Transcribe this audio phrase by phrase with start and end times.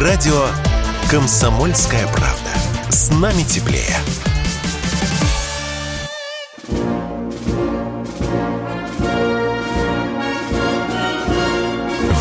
[0.00, 0.46] Радио
[1.10, 2.50] «Комсомольская правда».
[2.88, 3.98] С нами теплее.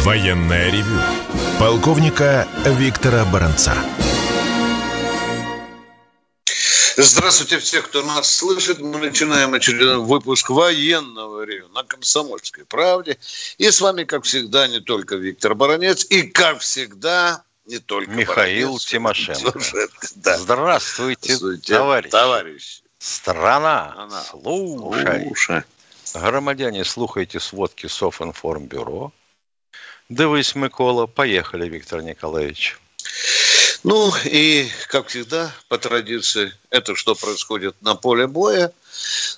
[0.03, 0.99] Военная ревю.
[1.57, 3.73] Полковника Виктора Баранца.
[6.97, 8.81] Здравствуйте всех, кто нас слышит.
[8.81, 13.17] Мы начинаем очередной выпуск военного ревю на Комсомольской правде.
[13.57, 18.67] И с вами, как всегда, не только Виктор Баранец, и, как всегда, не только Михаил
[18.69, 19.39] Баранец, Тимошенко.
[19.51, 20.37] Тимошенко, да.
[20.37, 22.09] Здравствуйте, Здравствуйте, товарищ.
[22.11, 22.81] товарищ.
[22.97, 24.23] Страна, Она.
[24.23, 25.23] слушай.
[25.25, 25.63] Слушай.
[26.15, 29.13] Громадяне, слухайте сводки Софинформбюро.
[30.09, 31.05] Дивись, Микола.
[31.05, 32.77] Поехали, Виктор Николаевич.
[33.83, 38.73] Ну и, как всегда, по традиции, это что происходит на поле боя.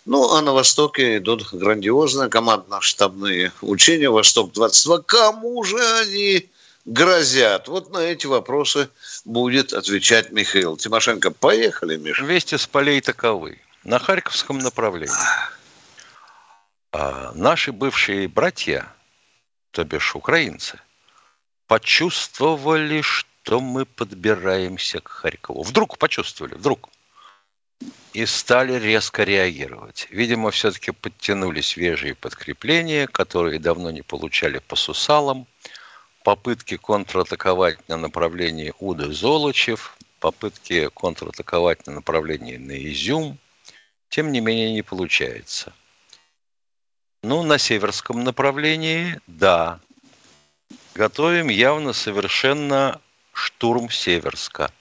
[0.05, 5.03] Ну, а на Востоке идут грандиозные командно-штабные учения «Восток-22».
[5.05, 6.49] Кому же они
[6.85, 7.67] грозят?
[7.67, 8.89] Вот на эти вопросы
[9.25, 11.31] будет отвечать Михаил Тимошенко.
[11.31, 12.23] Поехали, Миша.
[12.25, 13.59] Вести с полей таковы.
[13.83, 15.15] На Харьковском направлении
[16.91, 18.87] а, наши бывшие братья,
[19.71, 20.79] то бишь украинцы,
[21.67, 25.63] почувствовали, что мы подбираемся к Харькову.
[25.63, 26.89] Вдруг почувствовали, вдруг.
[28.13, 30.07] И стали резко реагировать.
[30.11, 35.47] Видимо, все-таки подтянули свежие подкрепления, которые давно не получали по сусалам.
[36.23, 43.39] Попытки контратаковать на направлении Уды-Золочев, попытки контратаковать на направлении на Изюм.
[44.09, 45.73] Тем не менее, не получается.
[47.23, 49.79] Ну, на северском направлении, да,
[50.93, 53.01] готовим явно совершенно
[53.33, 54.71] штурм Северска.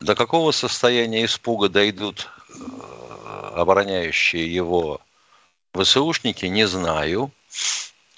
[0.00, 2.54] До какого состояния испуга дойдут э,
[3.54, 5.00] обороняющие его
[5.74, 7.30] ВСУшники, не знаю,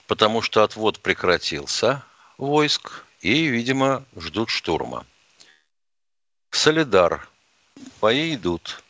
[0.08, 2.02] потому что отвод прекратился
[2.38, 5.06] войск и, видимо, ждут штурма.
[6.50, 7.28] Солидар.
[8.00, 8.82] Бои идут.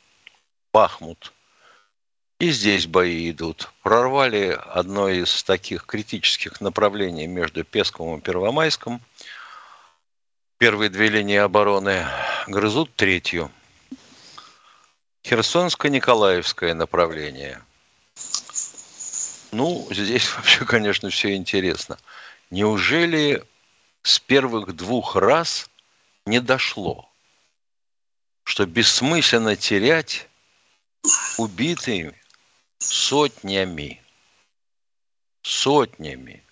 [0.73, 1.33] Бахмут.
[2.39, 3.69] И здесь бои идут.
[3.83, 9.03] Прорвали одно из таких критических направлений между Песковым и Первомайском.
[10.57, 12.07] Первые две линии обороны
[12.47, 13.51] грызут третью.
[15.25, 17.61] Херсонско-Николаевское направление.
[19.53, 21.99] Ну, здесь вообще, конечно, все интересно.
[22.51, 23.45] Неужели
[24.03, 25.71] с первых двух раз
[26.27, 27.11] не дошло,
[28.45, 30.29] что бессмысленно терять
[31.37, 32.19] убитыми
[32.79, 34.01] сотнями.
[35.43, 36.45] Сотнями.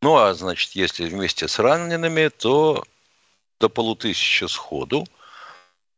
[0.00, 2.84] Ну, а значит, если вместе с ранеными, то
[3.60, 5.06] до полутысячи сходу.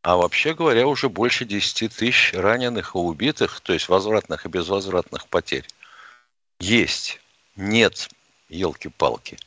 [0.03, 5.29] А вообще говоря, уже больше 10 тысяч раненых и убитых, то есть возвратных и безвозвратных
[5.29, 5.67] потерь.
[6.65, 7.21] Есть.
[7.57, 8.09] Нет,
[8.49, 9.39] елки-палки.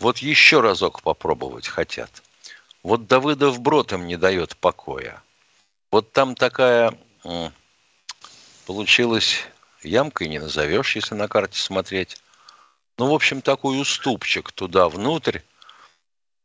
[0.00, 2.24] Вот еще разок попробовать хотят.
[2.82, 5.22] Вот Давыдов брод им не дает покоя.
[5.92, 6.98] Вот там такая
[8.66, 9.44] получилась
[9.84, 12.20] ямкой не назовешь, если на карте смотреть.
[12.98, 15.38] Ну, в общем, такой уступчик туда внутрь.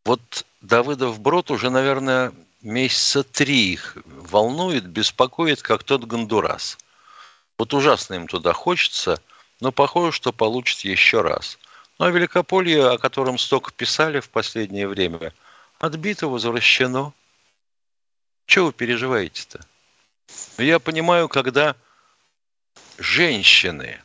[0.06, 6.78] Вот Давыдов брод уже, наверное, месяца три их волнует, беспокоит, как тот Гондурас.
[7.58, 9.20] Вот ужасно им туда хочется,
[9.62, 11.58] но похоже, что получит еще раз.
[11.98, 15.34] Ну, а Великополье, о котором столько писали в последнее время,
[15.80, 17.14] отбито, возвращено.
[18.48, 19.62] Чего вы переживаете-то?
[20.58, 21.76] Я понимаю, когда
[22.98, 24.02] женщины,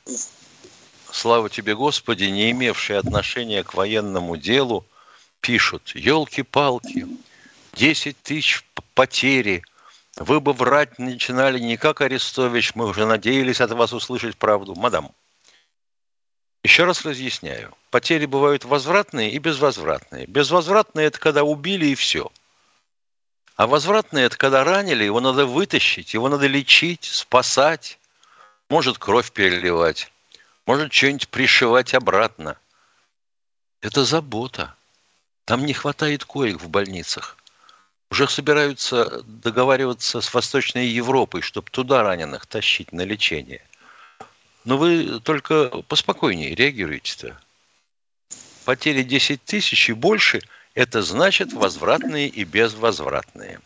[1.10, 4.84] слава тебе, Господи, не имевшие отношения к военному делу,
[5.40, 7.06] пишут, елки-палки,
[7.72, 8.64] 10 тысяч
[8.94, 9.62] потери,
[10.16, 14.74] вы бы врать начинали не как Арестович, мы уже надеялись от вас услышать правду.
[14.74, 15.12] Мадам,
[16.66, 17.72] еще раз разъясняю.
[17.90, 20.26] Потери бывают возвратные и безвозвратные.
[20.26, 22.32] Безвозвратные– это когда убили и все.
[23.54, 28.00] А возвратные– это когда ранили, его надо вытащить, его надо лечить, спасать,
[28.68, 30.10] может кровь переливать,
[30.66, 32.58] может что-нибудь пришивать обратно.
[33.80, 34.74] Это забота.
[35.44, 37.36] Там не хватает коек в больницах.
[38.10, 43.62] Уже собираются договариваться с Восточной Европой, чтобы туда раненых тащить на лечение.
[44.66, 47.40] Но вы только поспокойнее реагируете-то.
[48.66, 50.42] Потери 10 тысяч и больше–
[50.74, 53.60] это значит возвратные и безвозвратные.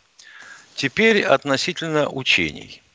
[0.75, 2.81] Теперь относительно учений–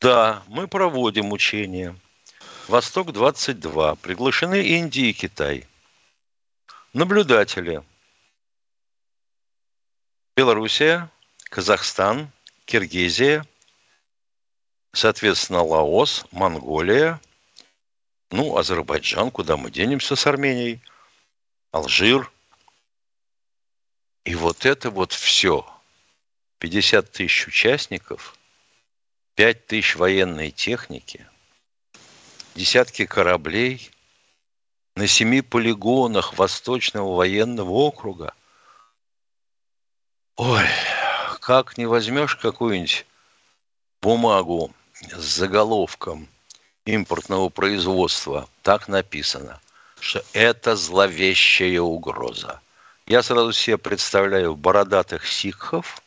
[0.00, 1.96] да, мы проводим учения.
[2.68, 3.96] Восток-22.
[3.96, 5.66] Приглашены Индия и Китай.
[6.92, 7.82] Наблюдатели.
[10.36, 11.10] Белоруссия,
[11.50, 12.30] Казахстан,
[12.64, 13.44] Киргизия,
[14.92, 17.20] соответственно, Лаос, Монголия,
[18.30, 20.82] ну, Азербайджан, куда мы денемся с Арменией,
[21.70, 22.30] Алжир,
[24.24, 25.66] И вот это вот все,
[26.58, 28.36] 50 тысяч участников,
[29.36, 31.26] 5 тысяч военной техники,
[32.54, 33.90] десятки кораблей
[34.96, 38.34] на семи полигонах Восточного военного округа.
[40.36, 40.66] Ой,
[41.40, 43.06] как не возьмешь какую-нибудь
[44.00, 44.72] бумагу
[45.12, 46.28] с заголовком
[46.84, 49.60] импортного производства, так написано,
[50.00, 52.60] что это зловещая угроза.
[53.06, 56.02] Я сразу себе представляю бородатых сикхов,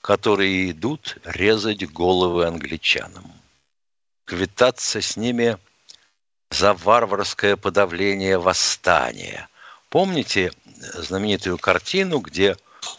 [0.00, 3.32] которые идут резать головы англичанам,
[4.24, 5.58] квитаться с ними
[6.50, 9.48] за варварское подавление восстания.
[9.88, 12.56] Помните знаменитую картину, где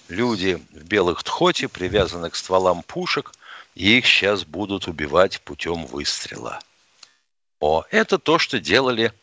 [0.07, 3.31] люди в белых тхоте привязаны к стволам пушек,
[3.75, 6.59] их сейчас будут убивать путем выстрела.
[7.59, 9.13] О, это то, что делали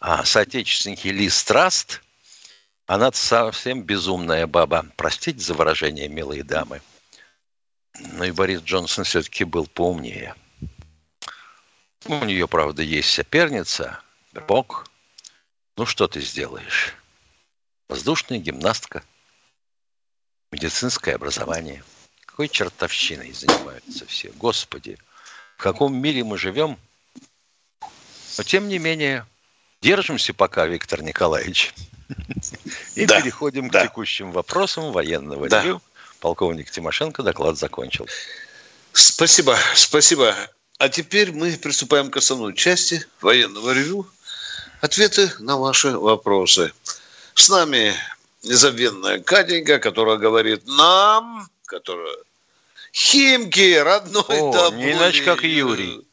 [0.00, 2.02] а, соотечественники Ли Страст.
[2.86, 4.86] Она совсем безумная баба.
[4.96, 6.80] Простите за выражение, милые дамы.
[7.98, 10.34] Но и Борис Джонсон все-таки был поумнее.
[12.06, 14.00] У нее, правда, есть соперница,
[14.48, 14.88] Бог.
[15.76, 16.94] Ну, что ты сделаешь?
[17.88, 19.04] Воздушная гимнастка–
[20.50, 21.84] медицинское образование.
[22.42, 24.32] Какой чертовщиной занимаются все.
[24.34, 24.98] Господи,
[25.56, 26.76] в каком мире мы живем?
[28.36, 29.28] Но тем не менее,
[29.80, 31.72] держимся пока, Виктор Николаевич.
[32.96, 33.82] И да, переходим да.
[33.82, 35.62] к текущим вопросам военного да.
[35.62, 35.80] ревю.
[36.18, 38.08] Полковник Тимошенко доклад закончил.
[38.92, 40.34] Спасибо, спасибо.
[40.78, 44.04] А теперь мы приступаем к основной части военного ревю.
[44.80, 46.72] Ответы на ваши вопросы.
[47.36, 47.94] С нами
[48.42, 52.16] незабвенная Катенька, которая говорит нам, которая
[52.92, 54.78] Химки, родной О, тобой.
[54.78, 56.06] не иначе, как Юрий.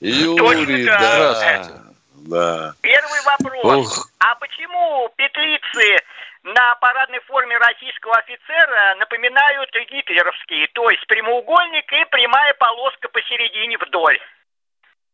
[0.00, 0.98] Юрий, Точно.
[0.98, 1.82] да.
[2.14, 2.74] да.
[2.82, 3.64] Первый вопрос.
[3.64, 4.10] Ох.
[4.18, 6.04] А почему петлицы
[6.42, 14.20] на парадной форме российского офицера напоминают гитлеровские, то есть прямоугольник и прямая полоска посередине вдоль?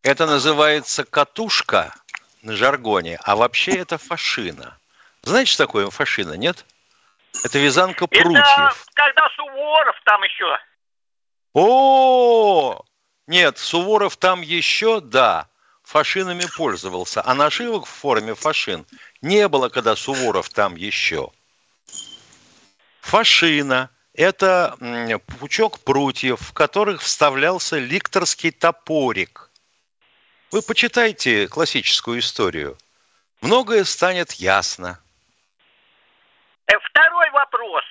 [0.02, 1.94] Это называется катушка
[2.42, 4.76] на жаргоне, а вообще это фашина.
[5.22, 6.64] Знаете, что такое фашина, нет?
[7.42, 8.36] Это вязанка прутьев.
[8.36, 10.58] Это когда Суворов там еще.
[11.54, 12.84] О,
[13.28, 15.48] нет, Суворов там еще, да,
[15.84, 18.84] фашинами пользовался, а нашивок в форме фашин
[19.22, 21.30] не было, когда Суворов там еще.
[23.00, 24.76] Фашина– это
[25.38, 29.50] пучок прутьев, в которых вставлялся ликторский топорик.
[30.50, 32.76] Вы почитайте классическую историю.
[33.40, 34.98] Многое станет ясно.
[36.66, 37.84] Э, второй вопрос.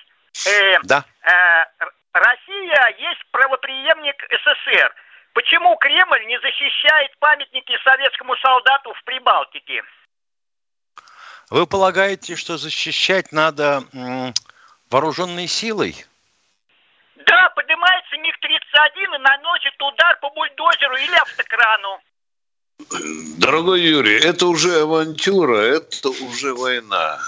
[0.46, 1.04] Э, да.
[1.22, 1.84] Э,
[2.14, 4.94] Россия есть правоприемник СССР.
[5.32, 9.82] Почему Кремль не защищает памятники советскому солдату в Прибалтике?
[11.50, 13.82] Вы полагаете, что защищать надо
[14.90, 16.06] вооруженной силой?
[17.16, 22.00] Да, поднимается МиГ-31 и наносит удар по бульдозеру или автокрану.
[23.38, 27.18] Дорогой Юрий, это уже авантюра, это уже война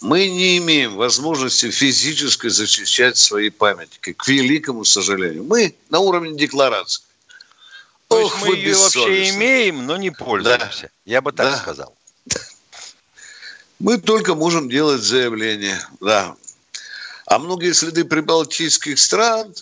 [0.00, 5.44] мы не имеем возможности физически защищать свои памятники, к великому сожалению.
[5.44, 7.02] Мы на уровне декларации.
[8.08, 10.82] То Ох, есть мы ее вообще имеем, но не пользуемся.
[10.82, 10.88] Да.
[11.04, 11.58] Я бы так да.
[11.58, 11.96] сказал.
[13.78, 16.36] Мы только можем делать заявления, да.
[17.24, 19.54] А многие следы прибалтийских стран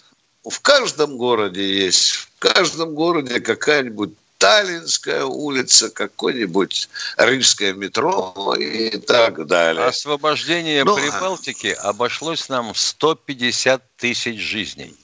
[0.48, 2.12] в каждом городе есть.
[2.12, 9.84] В каждом городе какая-нибудь Таллинская улица, какой-нибудь рижское метро и так далее.
[9.84, 14.96] Освобождение ну, Прибалтики обошлось нам в 150 тысяч жизней.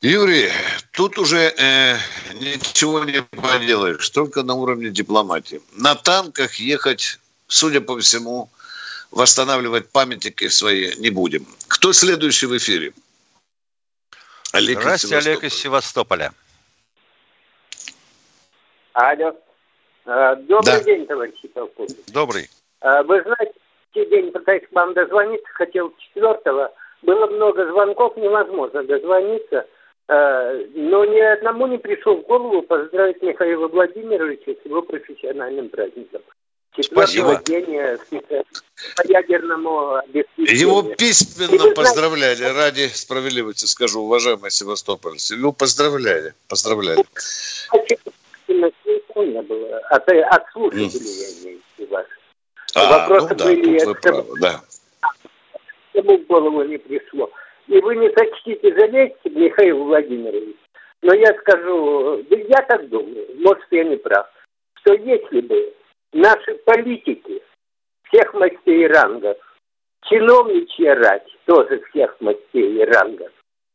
[0.00, 0.50] Юрий,
[0.92, 1.98] тут уже э,
[2.40, 5.60] ничего не поделаешь, только на уровне дипломатии.
[5.76, 8.50] На танках ехать, судя по всему,
[9.10, 11.46] восстанавливать памятники свои не будем.
[11.68, 12.94] Кто следующий в эфире?
[14.52, 16.32] Олег Здравствуйте, из Олег из Севастополя.
[18.92, 19.36] Алло.
[20.06, 20.80] А, добрый да.
[20.82, 21.96] день, товарищи полковник.
[22.12, 22.48] Добрый.
[22.80, 23.54] А, вы знаете,
[23.94, 26.72] день пытаюсь к вам дозвониться, хотел четвертого.
[27.02, 29.66] Было много звонков, невозможно дозвониться.
[30.08, 36.22] А, но ни одному не пришло в голову поздравить Михаила Владимировича с его профессиональным праздником.
[36.78, 37.40] Спасибо.
[38.96, 40.00] по ядерному
[40.36, 45.34] Его письменно поздравляли, ради справедливости скажу, уважаемые севастопольцы.
[45.34, 47.04] Его поздравляли, поздравляли.
[48.48, 49.78] Не было.
[49.90, 51.96] От, от слушателей, я имею в виду
[52.74, 54.60] А, Вопросы ну, да, были, тут вы правы, да.
[55.94, 57.30] Ему в голову не пришло.
[57.66, 60.56] И вы не сочтите залезть, Михаил Владимирович,
[61.02, 64.26] но я скажу, я так думаю, может, я не прав,
[64.80, 65.72] что если бы
[66.12, 67.42] наши политики
[68.04, 69.36] всех мастей рангов,
[70.08, 73.30] чиновничья рать тоже всех мастей рангов,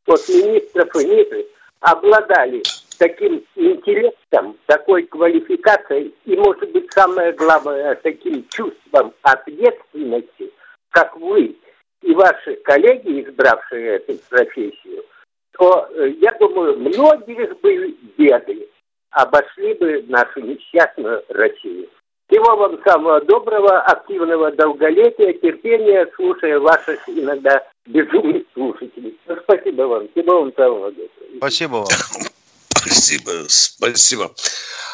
[0.08, 1.46] от министров и ниже,
[1.80, 2.62] обладали
[2.98, 10.51] таким интеллектом, такой квалификацией и, может быть, самое главное, таким чувством ответственности,
[10.89, 11.56] как вы
[12.01, 15.04] и ваши коллеги, избравшие эту профессию,
[15.51, 18.68] то, э, я думаю, многие бы беды
[19.12, 21.89] обошли бы нашу несчастную Россию.
[22.36, 29.18] Всего вам самого доброго, активного долголетия, терпения, слушая ваших иногда безумных слушателей.
[29.25, 30.10] Ну, спасибо вам.
[30.10, 31.38] Всего вам самого доброго.
[31.38, 31.88] Спасибо вам.
[32.75, 34.32] Спасибо, спасибо.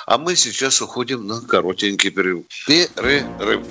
[0.06, 2.46] А мы сейчас уходим на коротенький перерыв.
[2.68, 3.66] Перерыв.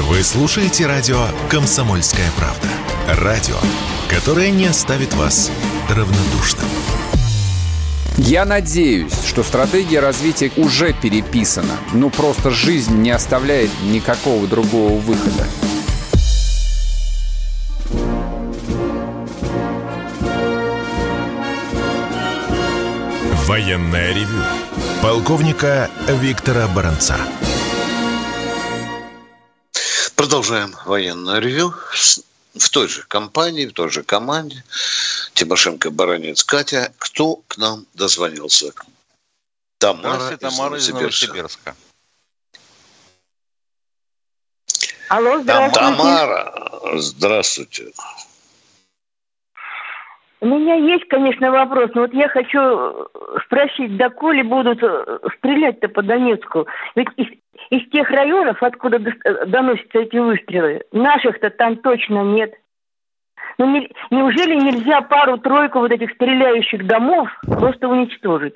[0.00, 2.68] Вы слушаете радио «Комсомольская правда».
[3.24, 3.56] Радио,
[4.10, 5.52] которое не оставит вас
[5.88, 7.17] равнодушным.
[8.18, 11.78] Я надеюсь, что стратегия развития уже переписана.
[11.92, 15.46] Ну, просто жизнь не оставляет никакого другого выхода.
[23.46, 24.42] Военная ревю.
[25.00, 27.16] Полковника Виктора Баранца.
[30.16, 31.72] Продолжаем военное ревю
[32.54, 34.62] в той же компании, в той же команде.
[35.34, 36.92] Тимошенко, Баранец, Катя.
[36.98, 38.72] Кто к нам дозвонился?
[39.78, 41.76] Тамара, из, Тамара из Новосибирска.
[45.08, 45.78] Алло, здравствуйте.
[45.78, 47.92] Тамара, здравствуйте.
[50.40, 53.08] У меня есть, конечно, вопрос, но вот я хочу
[53.44, 56.66] спросить, доколе будут э, стрелять-то по Донецку?
[56.94, 57.08] Ведь
[57.70, 58.98] из, тех районов, откуда
[59.46, 62.54] доносятся эти выстрелы, наших-то там точно нет.
[63.58, 68.54] Ну, не, неужели нельзя пару-тройку вот этих стреляющих домов просто уничтожить?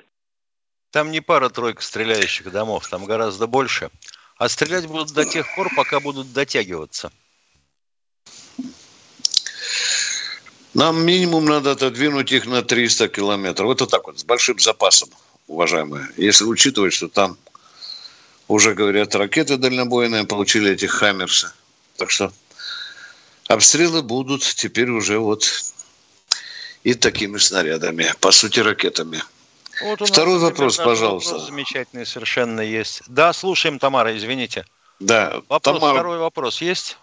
[0.91, 3.89] Там не пара-тройка стреляющих домов, там гораздо больше.
[4.37, 7.11] А стрелять будут до тех пор, пока будут дотягиваться.
[10.73, 13.67] Нам минимум надо отодвинуть их на 300 километров.
[13.67, 15.09] Вот так вот, с большим запасом,
[15.47, 16.07] уважаемые.
[16.17, 17.37] Если учитывать, что там
[18.47, 21.51] уже, говорят, ракеты дальнобойные получили этих «Хаммерсы».
[21.97, 22.31] Так что
[23.47, 25.45] обстрелы будут теперь уже вот
[26.83, 29.21] и такими снарядами, по сути, ракетами.
[29.81, 31.33] Вот Второй вопрос, пожалуйста.
[31.33, 33.01] Вопрос замечательный совершенно есть.
[33.07, 34.65] Да, слушаем, Тамара, извините.
[34.99, 35.93] Да, вопрос, Тамара...
[35.93, 36.97] Второй вопрос есть?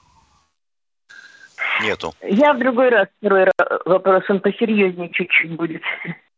[1.82, 2.14] Нету.
[2.22, 3.50] Я в другой раз второй
[3.84, 5.82] вопрос, он посерьезнее чуть-чуть будет.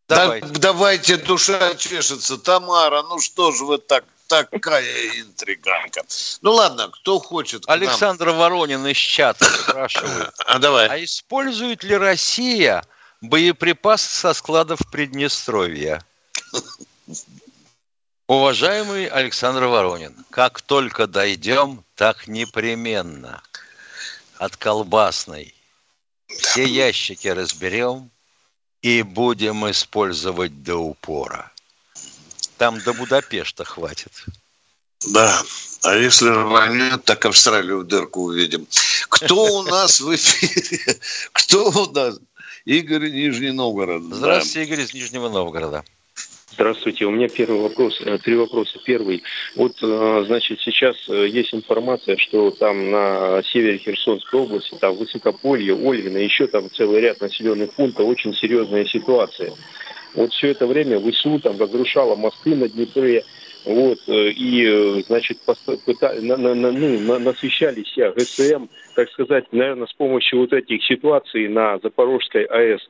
[0.08, 0.46] Давайте.
[0.46, 2.38] Да, давайте, душа чешется.
[2.38, 6.02] Тамара, ну что же вы так, такая интриганка.
[6.40, 7.64] Ну ладно, кто хочет.
[7.68, 8.38] Александр нам...
[8.38, 10.32] Воронин из чата спрашивает.
[10.46, 10.88] А давай.
[10.88, 12.84] А использует ли Россия
[13.20, 16.02] боеприпас со складов Приднестровья?
[18.26, 23.42] Уважаемый Александр Воронин, как только дойдем, так непременно
[24.38, 25.54] от колбасной.
[26.26, 28.10] Все ящики разберем
[28.80, 31.52] и будем использовать до упора.
[32.62, 34.12] Там до Будапешта хватит.
[35.12, 35.42] Да,
[35.82, 38.68] а если рванет, так Австралию в дырку увидим.
[39.08, 40.96] Кто у нас в эфире?
[41.32, 42.20] Кто у нас?
[42.64, 44.04] Игорь Нижний Новгород.
[44.04, 45.82] Здравствуйте, Игорь из Нижнего Новгорода.
[46.52, 47.04] Здравствуйте.
[47.06, 48.78] У меня первый вопрос, э, три вопроса.
[48.84, 49.24] Первый.
[49.56, 55.74] Вот, э, значит, сейчас э, есть информация, что там на севере Херсонской области, там Высокополье,
[55.74, 59.52] Ольгино, еще там целый ряд населенных пунктов, очень серьезная ситуация.
[60.14, 63.24] Вот все это время ВСУ там разрушало мосты на Днепре,
[63.64, 65.38] вот, и, значит,
[66.20, 68.66] на, на, на, ну, насыщались я ГСМ,
[68.96, 72.80] так сказать, наверное, с помощью вот этих ситуаций на Запорожской АЭС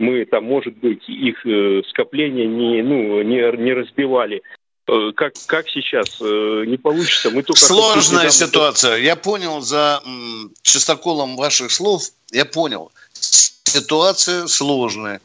[0.00, 4.42] мы там, может быть, их э, скопления не, ну, не, не разбивали.
[4.88, 7.30] Э, как, как сейчас э, не получится?
[7.30, 8.30] Мы только Сложная недавно...
[8.30, 8.96] ситуация.
[8.96, 12.90] Я понял за м, чистоколом ваших слов, я понял.
[13.20, 15.20] Ситуация сложная.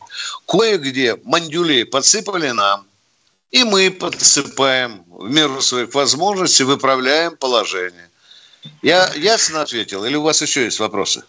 [0.47, 2.85] Кое-где мандюлей подсыпали нам,
[3.51, 8.09] и мы подсыпаем в меру своих возможностей, выправляем положение.
[8.81, 10.05] Я ясно ответил?
[10.05, 11.23] Или у вас еще есть вопросы?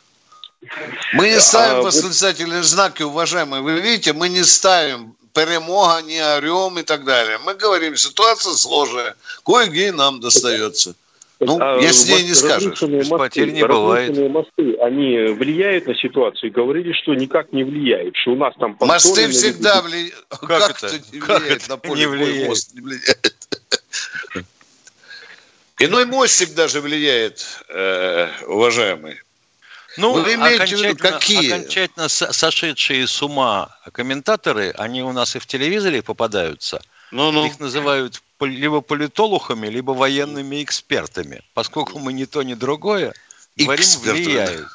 [1.13, 2.69] Мы не ставим а, восклицательные вот...
[2.69, 3.63] знаки, уважаемые.
[3.63, 7.39] Вы видите, мы не ставим перемога, не орем и так далее.
[7.39, 10.95] Мы говорим, ситуация сложная, кое-где нам достается.
[11.39, 12.81] Ну, а если не скажешь.
[12.81, 14.17] Мосты, потерь не бывает.
[14.31, 16.51] мосты, они влияют на ситуацию?
[16.51, 18.77] Говорили, что никак не влияют, что у нас там...
[18.81, 20.27] Мосты всегда влияют.
[20.29, 20.99] Как, как это?
[21.13, 22.49] не как влияет это на поле не влияет?
[22.49, 22.75] мост?
[22.75, 23.35] Не влияет.
[25.79, 29.21] Иной мостик даже влияет, э, уважаемый.
[29.99, 31.53] Ну, Вы имеете в виду какие?
[31.53, 37.47] Окончательно сошедшие с ума комментаторы, они у нас и в телевизоре попадаются, ну, ну.
[37.47, 41.43] их называют либо политологами, либо военными экспертами.
[41.55, 43.15] Поскольку мы ни то, ни другое,
[43.57, 44.69] говорим, влияют.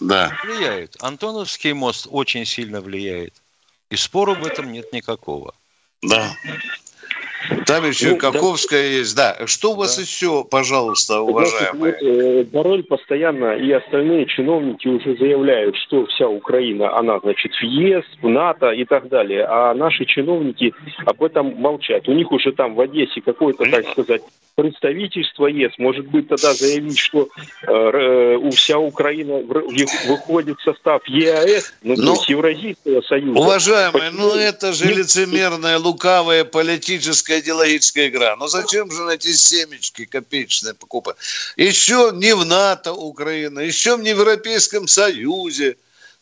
[0.00, 0.36] Да.
[0.44, 0.96] Влияют.
[1.00, 3.34] Антоновский мост очень сильно влияет.
[3.90, 5.54] И спору в этом нет никакого.
[6.02, 6.36] Да.
[7.66, 8.88] Там еще ну, Каковская да.
[8.88, 9.16] есть.
[9.16, 9.36] Да.
[9.46, 10.02] Что у вас да.
[10.02, 11.92] еще, пожалуйста, уважаемые?
[11.92, 17.62] Вот, э, Бароль постоянно и остальные чиновники уже заявляют, что вся Украина, она, значит, в
[17.62, 19.44] ЕС, в НАТО и так далее.
[19.48, 20.74] А наши чиновники
[21.04, 22.08] об этом молчат.
[22.08, 24.22] У них уже там в Одессе какое-то, так сказать,
[24.56, 25.72] представительство ЕС.
[25.78, 27.28] Может быть, тогда заявить, что
[27.62, 29.34] э, э вся Украина
[30.08, 33.38] выходит в состав ЕАЭС, ну, ну то есть Евразийского союза.
[33.38, 34.28] Уважаемые, Почему?
[34.28, 38.34] ну это же лицемерная, лукавая политическая идеологическая игра.
[38.36, 41.16] Ну зачем же на эти семечки копеечные покупать?
[41.56, 45.76] Еще не в НАТО Украина, еще не в Европейском Союзе.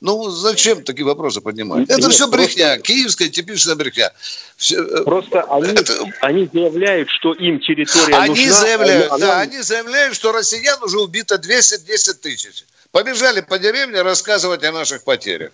[0.05, 1.85] Ну, зачем такие вопросы поднимать?
[1.85, 2.83] Это Нет, все брехня, просто...
[2.83, 4.13] киевская типичная брехня.
[4.59, 4.77] Все...
[4.83, 5.95] Э, просто они, это...
[6.21, 8.53] они заявляют, что им территория они нужна.
[8.53, 9.19] Заявляют, она...
[9.27, 12.67] Да, они заявляют, что россиян уже убито 210 тысяч.
[12.91, 15.53] Побежали по деревне рассказывать о наших потерях.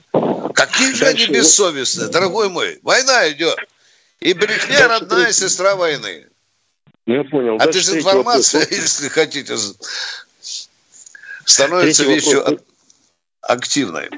[0.52, 2.80] Какие же они бессовестные, дорогой мой.
[2.82, 3.56] Война идет.
[4.18, 6.26] И брехня родная сестра войны.
[7.06, 7.56] Ну, я понял.
[7.60, 9.56] А дезинформация, если хотите,
[11.44, 12.60] становится вещью
[13.42, 14.08] активной.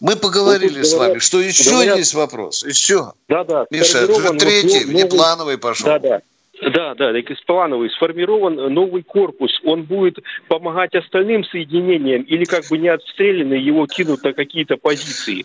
[0.00, 2.64] Мы поговорили с вами, что еще говорят, есть вопрос.
[2.64, 3.12] Еще.
[3.28, 3.66] Да, да.
[3.70, 4.06] Миша,
[4.38, 5.86] третий, новый, внеплановый пошел.
[5.86, 6.20] Да, да.
[6.62, 7.12] Да, да,
[7.46, 9.50] плановый, сформирован новый корпус.
[9.64, 10.18] Он будет
[10.48, 15.44] помогать остальным соединениям или как бы не отстрелянный его кинут на какие-то позиции.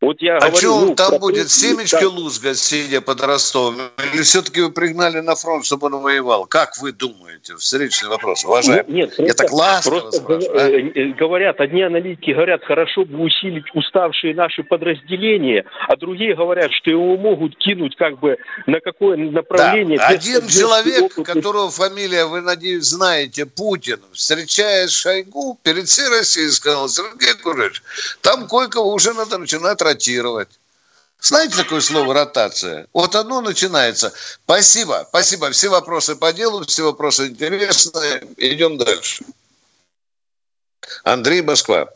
[0.00, 2.08] Вот я а говорю, что он ну, там будет семечки да.
[2.08, 3.76] лузгать, сидя под Ростовом?
[4.14, 6.46] Или все-таки вы пригнали на фронт, чтобы он воевал?
[6.46, 7.56] Как вы думаете?
[7.56, 8.84] Встречный вопрос, уважаемый.
[8.88, 10.58] Ну, нет, я так ласково просто спрашиваю.
[10.58, 10.70] А?
[10.70, 16.72] Э, э, говорят, одни аналитики говорят, хорошо бы усилить уставшие наши подразделения, а другие говорят,
[16.72, 19.98] что его могут кинуть как бы на какое направление.
[19.98, 20.06] Да.
[20.08, 21.26] Один человек, опыт.
[21.26, 27.82] которого фамилия, вы, надеюсь, знаете, Путин, встречаясь Шойгу, перед всей Россией сказал, Сергей Курович,
[28.22, 30.48] там кое-кого уже надо начинать ротировать.
[31.20, 32.86] Знаете такое слово ротация?
[32.94, 34.12] Вот оно начинается.
[34.44, 35.50] Спасибо, спасибо.
[35.50, 38.26] Все вопросы по делу, все вопросы интересные.
[38.38, 39.24] Идем дальше.
[41.04, 41.88] Андрей Москва.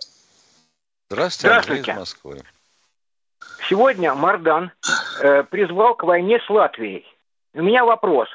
[1.08, 1.90] Здравствуйте, Здравствуйте.
[1.90, 2.42] Андрей из Москвы.
[3.68, 4.72] Сегодня Мардан
[5.20, 7.06] э, призвал к войне с Латвией.
[7.54, 8.28] У меня вопрос.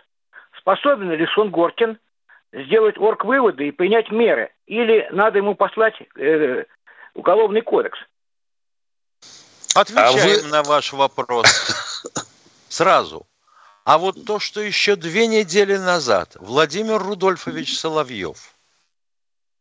[0.60, 2.00] Способен ли Шон Горкин
[2.52, 4.52] сделать орг-выводы и принять меры?
[4.66, 6.66] Или надо ему послать э,
[7.14, 8.00] уголовный кодекс?
[9.80, 10.48] Отвечаем а вы...
[10.50, 11.48] на ваш вопрос
[12.70, 13.26] сразу.
[13.86, 18.56] А вот то, что еще две недели назад Владимир Рудольфович Соловьев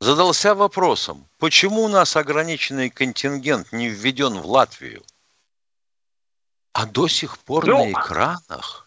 [0.01, 5.03] задался вопросом, почему у нас ограниченный контингент не введен в Латвию,
[6.73, 8.87] а до сих пор ну, на экранах.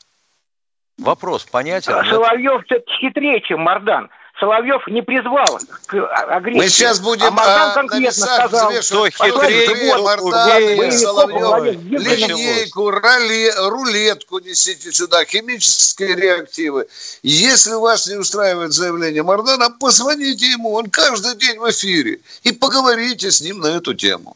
[0.98, 1.94] Вопрос понятен?
[2.10, 4.10] Соловьев все-таки хитрее, чем Мардан.
[4.42, 5.96] Соловьев не призвал к
[6.34, 6.58] агрессии.
[6.58, 14.40] Мы сейчас будем а Мардан а, конкретно сказал, что хитрее, Мардан, Соловьев, линейку, роли, рулетку
[14.40, 16.88] несите сюда, химические реактивы.
[17.22, 23.30] Если вас не устраивает заявление Мардана, позвоните ему, он каждый день в эфире, и поговорите
[23.30, 24.36] с ним на эту тему.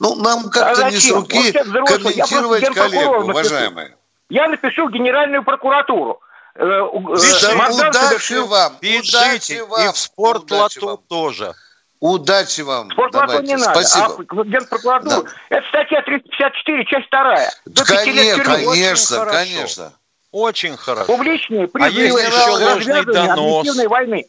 [0.00, 3.96] Ну, нам как-то а не с руки комментировать коллегу, уважаемые.
[4.28, 6.20] Я напишу в Генеральную прокуратуру.
[6.58, 8.76] Удачи вам.
[8.80, 11.54] Пишите, удачи и в спортлоту тоже.
[12.00, 12.90] Удачи вам.
[12.90, 13.82] Спортлоту не надо.
[13.82, 14.24] Спасибо.
[14.28, 15.22] А Генпрокуратуру.
[15.22, 15.56] Да.
[15.56, 17.50] Это статья 354, часть 2.
[17.66, 19.92] До конечно, конечно, конечно.
[20.32, 21.06] Очень хорошо.
[21.06, 23.86] Публичные призывы а еще ложный донос.
[23.86, 24.26] войны.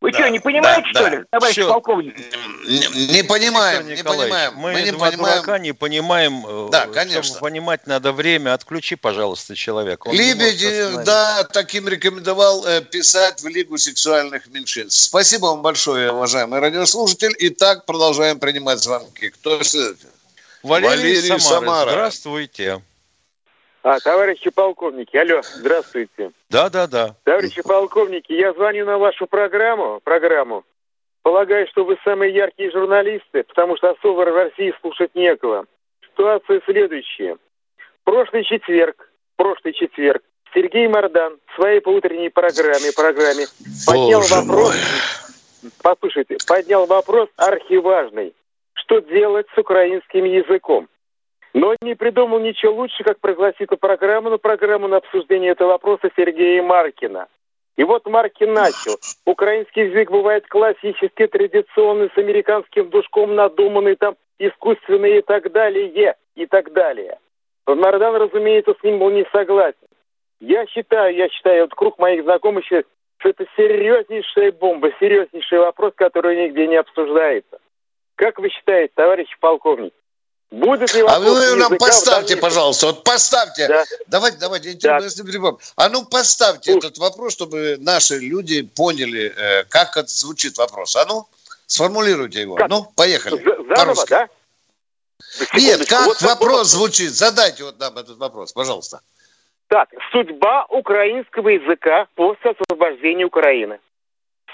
[0.00, 1.16] Вы да, что, не понимаете, да, что да.
[1.16, 1.68] ли, товарищ Все.
[1.68, 2.16] полковник?
[2.66, 4.54] Не, не понимаем, не понимаем.
[4.56, 5.34] Мы, мы не два понимаем.
[5.36, 6.46] дурака не понимаем.
[6.46, 7.22] Э, да, конечно.
[7.22, 8.52] Чтобы понимать надо время.
[8.52, 10.10] Отключи, пожалуйста, человека.
[10.10, 15.02] Лебедь, да, таким рекомендовал э, писать в Лигу сексуальных меньшинств.
[15.02, 17.34] Спасибо вам большое, уважаемый радиослушатель.
[17.38, 19.30] Итак, продолжаем принимать звонки.
[19.30, 19.98] Кто следует?
[20.62, 21.40] Валерий, Валерий Самара.
[21.40, 21.90] Самара.
[21.90, 22.82] Здравствуйте.
[23.88, 26.32] А, товарищи полковники, алло, здравствуйте.
[26.50, 27.14] Да, да, да.
[27.22, 30.64] Товарищи полковники, я звоню на вашу программу, программу.
[31.22, 35.66] Полагаю, что вы самые яркие журналисты, потому что особо в России слушать некого.
[36.02, 37.36] Ситуация следующая.
[38.02, 40.20] Прошлый четверг, прошлый четверг,
[40.52, 43.46] Сергей Мордан в своей поутренней программе, программе
[43.86, 44.74] поднял Боже вопрос,
[45.62, 45.70] мой.
[45.80, 48.34] послушайте, поднял вопрос архиважный.
[48.72, 50.88] Что делать с украинским языком?
[51.56, 56.10] Но не придумал ничего лучше, как пригласить эту программу на программу на обсуждение этого вопроса
[56.14, 57.28] Сергея Маркина.
[57.78, 58.98] И вот Маркин начал.
[59.24, 66.44] Украинский язык бывает классический, традиционный, с американским душком надуманный, там, искусственный и так далее, и
[66.44, 67.18] так далее.
[67.66, 69.78] Мардан, разумеется, с ним был не согласен.
[70.40, 75.94] Я считаю, я считаю, вот круг моих знакомых считает, что это серьезнейшая бомба, серьезнейший вопрос,
[75.96, 77.60] который нигде не обсуждается.
[78.16, 79.94] Как вы считаете, товарищ полковник,
[80.50, 83.68] будет ли А вы нам поставьте, пожалуйста, вот поставьте.
[83.68, 83.84] Да.
[84.06, 84.98] Давайте, давайте, да.
[85.76, 86.86] А ну поставьте Слушай.
[86.86, 90.96] этот вопрос, чтобы наши люди поняли, э, как это звучит вопрос.
[90.96, 91.26] А ну,
[91.66, 92.56] сформулируйте его.
[92.56, 92.68] Как?
[92.68, 93.42] Ну, поехали.
[93.74, 94.28] Заново, да?
[95.54, 97.12] Нет, как вот вопрос звучит?
[97.12, 99.00] Задайте вот нам этот вопрос, пожалуйста.
[99.68, 103.80] Так, судьба украинского языка после освобождения Украины.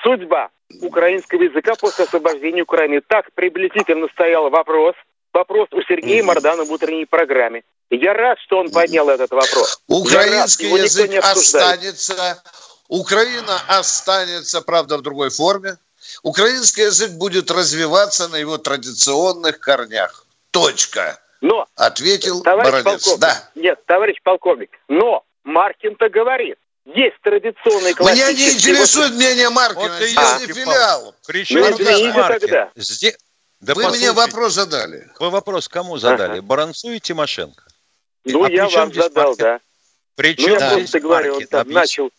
[0.02, 0.50] Судьба
[0.80, 3.02] украинского языка после освобождения Украины.
[3.06, 4.94] Так приблизительно стоял вопрос.
[5.32, 7.62] Вопрос у Сергея Мордана в утренней программе.
[7.90, 9.80] Я рад, что он поднял этот вопрос.
[9.86, 12.42] Украинский рад, язык останется.
[12.88, 15.76] Украина останется, правда, в другой форме.
[16.22, 20.26] Украинский язык будет развиваться на его традиционных корнях.
[20.50, 21.18] Точка.
[21.40, 23.16] Но, ответил Бородец.
[23.18, 23.50] Да.
[23.54, 28.32] Нет, товарищ полковник, но Маркин-то говорит, есть традиционный классический...
[28.32, 31.14] Меня не интересует мнение Маркина, вот здесь а, не филиал.
[31.26, 32.40] Причем ну, здесь Маркин?
[32.40, 32.70] Тогда.
[32.76, 33.16] Здесь...
[33.62, 35.08] Да Вы мне вопрос задали.
[35.20, 36.38] Вы вопрос кому задали?
[36.38, 36.42] Ага.
[36.42, 37.62] Баранцу и Тимошенко?
[38.24, 39.60] Ну, а я вам задал, да.
[40.16, 41.44] Причем ну, я здесь говорю, Маркин?
[41.44, 41.74] Он там Объяс...
[41.74, 42.10] начал...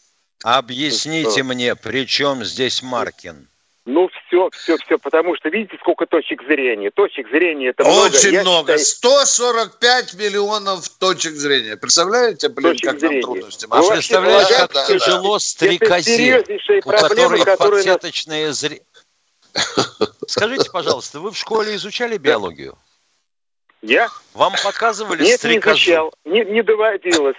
[0.43, 1.43] Объясните что?
[1.43, 3.49] мне, при чем здесь Маркин?
[3.85, 6.91] Ну, все, все, все, потому что видите, сколько точек зрения.
[6.91, 8.71] Точек зрения это Очень много.
[8.71, 8.77] много.
[8.77, 9.25] Считаю...
[9.25, 11.75] 145 миллионов точек зрения.
[11.75, 13.15] Представляете, блин, точек как зрения.
[13.15, 13.67] нам трудности?
[13.69, 15.39] А представляете, как да, тяжело да.
[15.39, 16.41] стрекозе,
[16.77, 18.59] у которой фасеточное нас...
[18.59, 18.85] зрение.
[20.27, 22.77] Скажите, пожалуйста, вы в школе изучали биологию?
[23.81, 24.09] Я?
[24.33, 25.75] Вам показывали Нет, стрекозу?
[25.75, 27.35] не изучал, не, не доводилось.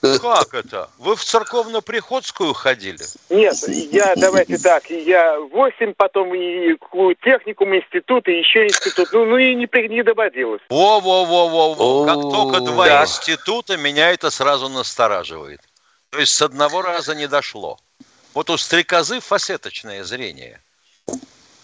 [0.00, 0.88] Как это?
[0.98, 3.04] Вы в церковно-приходскую ходили?
[3.28, 6.76] Нет, я, давайте так, я 8, потом и
[7.22, 9.08] техникум, институт, и еще институт.
[9.12, 10.62] Ну, ну и не, не доводилось.
[10.70, 12.06] Во-во-во-во.
[12.06, 13.02] Как только два да.
[13.02, 15.60] института, меня это сразу настораживает.
[16.10, 17.78] То есть с одного раза не дошло.
[18.32, 20.60] Вот у стрекозы фасеточное зрение.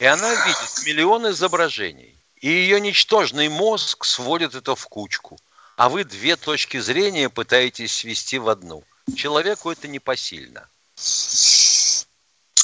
[0.01, 2.17] И она видит миллион изображений.
[2.41, 5.39] И ее ничтожный мозг сводит это в кучку–
[5.81, 8.85] а вы две точки зрения пытаетесь свести в одну.
[9.17, 10.69] Человеку это непосильно.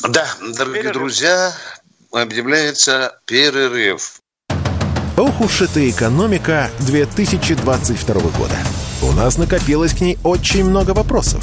[0.02, 0.92] Да, дорогие перерыв.
[0.92, 1.56] друзья,
[2.12, 4.20] объявляется перерыв.
[5.16, 8.58] Ох уж эта экономика 2022 года.
[9.00, 11.42] У нас накопилось к ней очень много вопросов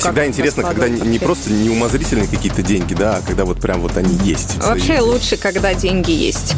[0.00, 3.98] Всегда интересно, когда не просто не умозрительные какие-то деньги, да, а когда вот прям вот
[3.98, 4.56] они есть.
[4.56, 5.00] Вообще и...
[5.00, 6.54] лучше, когда деньги есть.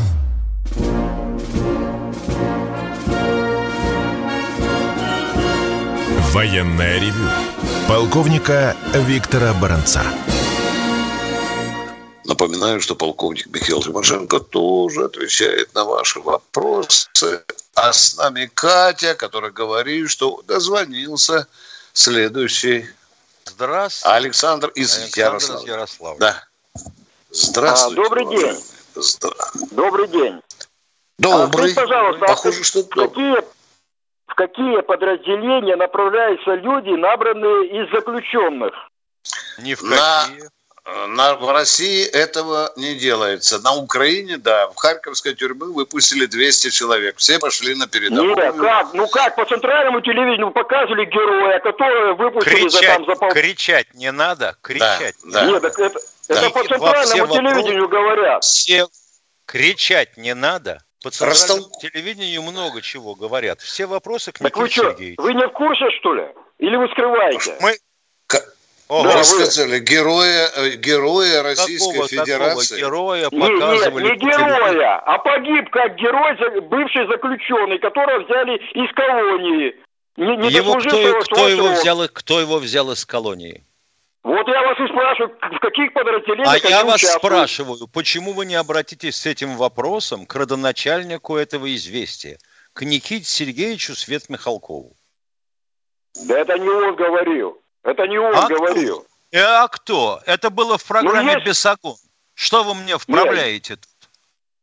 [6.32, 7.28] Военная ревю.
[7.88, 10.02] Полковника Виктора Баранца.
[12.24, 17.42] Напоминаю, что полковник Михаил Тимошенко тоже отвечает на ваши вопросы.
[17.74, 21.48] А с нами Катя, которая говорит, что дозвонился
[21.92, 22.86] следующий
[23.54, 24.16] Здравствуйте.
[24.16, 25.60] Александр из Александр Ярославля.
[25.60, 26.18] Из Ярославля.
[26.18, 26.44] Да.
[27.30, 28.00] Здравствуйте.
[28.00, 28.64] А, добрый день.
[28.94, 29.30] Здра...
[29.70, 30.40] Добрый день.
[31.18, 31.72] Добрый.
[31.72, 33.36] А, пожалуйста, Похоже, а что в какие,
[34.26, 38.72] в какие подразделения направляются люди, набранные из заключенных?
[39.58, 40.48] Ни в какие.
[40.84, 43.60] На на, в России этого не делается.
[43.60, 47.16] На Украине, да, в Харьковской тюрьме выпустили 200 человек.
[47.18, 48.34] Все пошли на передовую.
[48.34, 48.92] Нет, как?
[48.94, 49.36] Ну как?
[49.36, 53.30] По центральному телевидению показывали героя, который выпустили кричать, за, там, за пол...
[53.30, 55.14] Кричать не надо, кричать.
[55.24, 55.46] Да, да.
[55.46, 56.34] Нет, так это, да.
[56.34, 57.90] это по центральному телевидению вопрос...
[57.90, 58.44] говорят.
[58.44, 58.86] Все
[59.46, 60.82] кричать не надо.
[61.02, 61.80] По центральному Ростов...
[61.80, 63.60] телевидению много чего говорят.
[63.60, 65.22] Все вопросы к Никите Сергеевичу.
[65.22, 66.24] Вы не в курсе, что ли?
[66.58, 67.56] Или вы скрываете?
[67.60, 67.76] Мы,
[68.92, 72.74] Ого, да, вы сказали, героя, э, героя Российской какого, Федерации.
[72.74, 74.04] Какого героя показывали?
[74.04, 79.74] Нет, не героя, а погиб как герой, бывший заключенный, которого взяли из колонии.
[80.18, 83.64] Не, не его, кто, кто, его взял, кто его взял из колонии?
[84.24, 87.24] Вот я вас и спрашиваю, в каких подразделениях А я вас участвуют?
[87.24, 92.36] спрашиваю, почему вы не обратитесь с этим вопросом к родоначальнику этого известия,
[92.74, 94.92] к Никите Сергеевичу Свет Михалкову?
[96.26, 97.61] Да это не он говорил.
[97.82, 99.00] Это не он а говорил.
[99.00, 99.38] Кто?
[99.38, 100.20] Э, а кто?
[100.26, 101.46] Это было в программе ну, есть...
[101.46, 101.96] «Бесогон».
[102.34, 104.10] Что вы мне вправляете тут?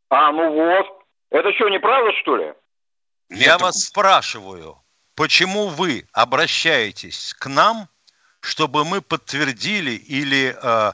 [0.09, 0.85] А, ну вот.
[1.29, 2.53] Это что, неправда, что ли?
[3.29, 3.61] Я Нет.
[3.61, 4.81] вас спрашиваю,
[5.15, 7.87] почему вы обращаетесь к нам
[8.41, 10.91] чтобы мы подтвердили или э,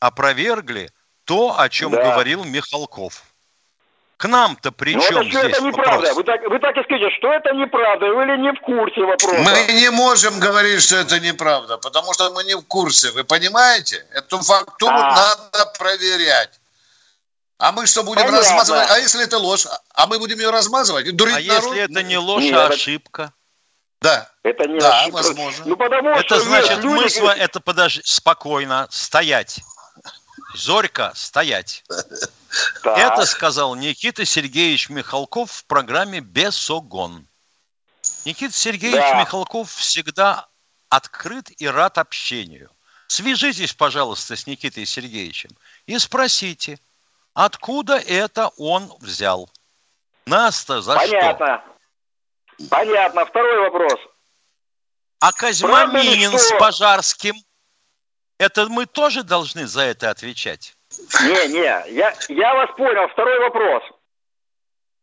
[0.00, 0.90] опровергли
[1.24, 2.10] то, о чем Да.
[2.10, 3.24] говорил Михалков.
[4.16, 6.08] К нам-то при Ну, это что здесь это неправда.
[6.08, 6.16] вопрос?
[6.16, 9.36] Вы так, вы так и скажите, что это неправда, вы или не в курсе вопроса.
[9.42, 13.10] Мы не можем говорить, что это неправда, потому что мы не в курсе.
[13.10, 14.06] Вы понимаете?
[14.14, 15.36] Эту фактуру А.
[15.52, 16.58] надо проверять.
[17.58, 18.38] А мы что, будем Понятно.
[18.38, 18.90] размазывать?
[18.90, 19.66] А если это ложь?
[19.94, 21.14] А мы будем ее размазывать?
[21.14, 21.64] Дурить А народ?
[21.74, 23.32] если это не ложь, Нет, а ошибка?
[24.00, 24.30] Да.
[24.42, 25.16] Это не Да, ошибка.
[25.16, 25.64] возможно.
[25.66, 27.38] Ну, потому Это что значит, люди, мы с вами...
[27.38, 29.60] Это подожди, спокойно, стоять.
[30.56, 31.84] Зорька, стоять.
[32.82, 32.98] Так.
[32.98, 37.26] Это сказал Никита Сергеевич Михалков в программе «Бесогон».
[38.24, 39.20] Никита Сергеевич Да.
[39.20, 40.48] Михалков всегда
[40.88, 42.70] открыт и рад общению.
[43.08, 45.50] Свяжитесь, пожалуйста, с Никитой Сергеевичем
[45.86, 46.78] и спросите,
[47.34, 49.50] откуда это он взял.
[50.26, 51.08] Нас-то за что?
[51.08, 51.64] Понятно.
[52.70, 53.26] Понятно.
[53.26, 54.00] Второй вопрос.
[55.20, 57.36] А Правда ли, Козьманинин что- с Пожарским,
[58.38, 60.74] это мы тоже должны за это отвечать?
[61.22, 63.08] Не, не, я, я вас понял.
[63.08, 63.82] Второй вопрос.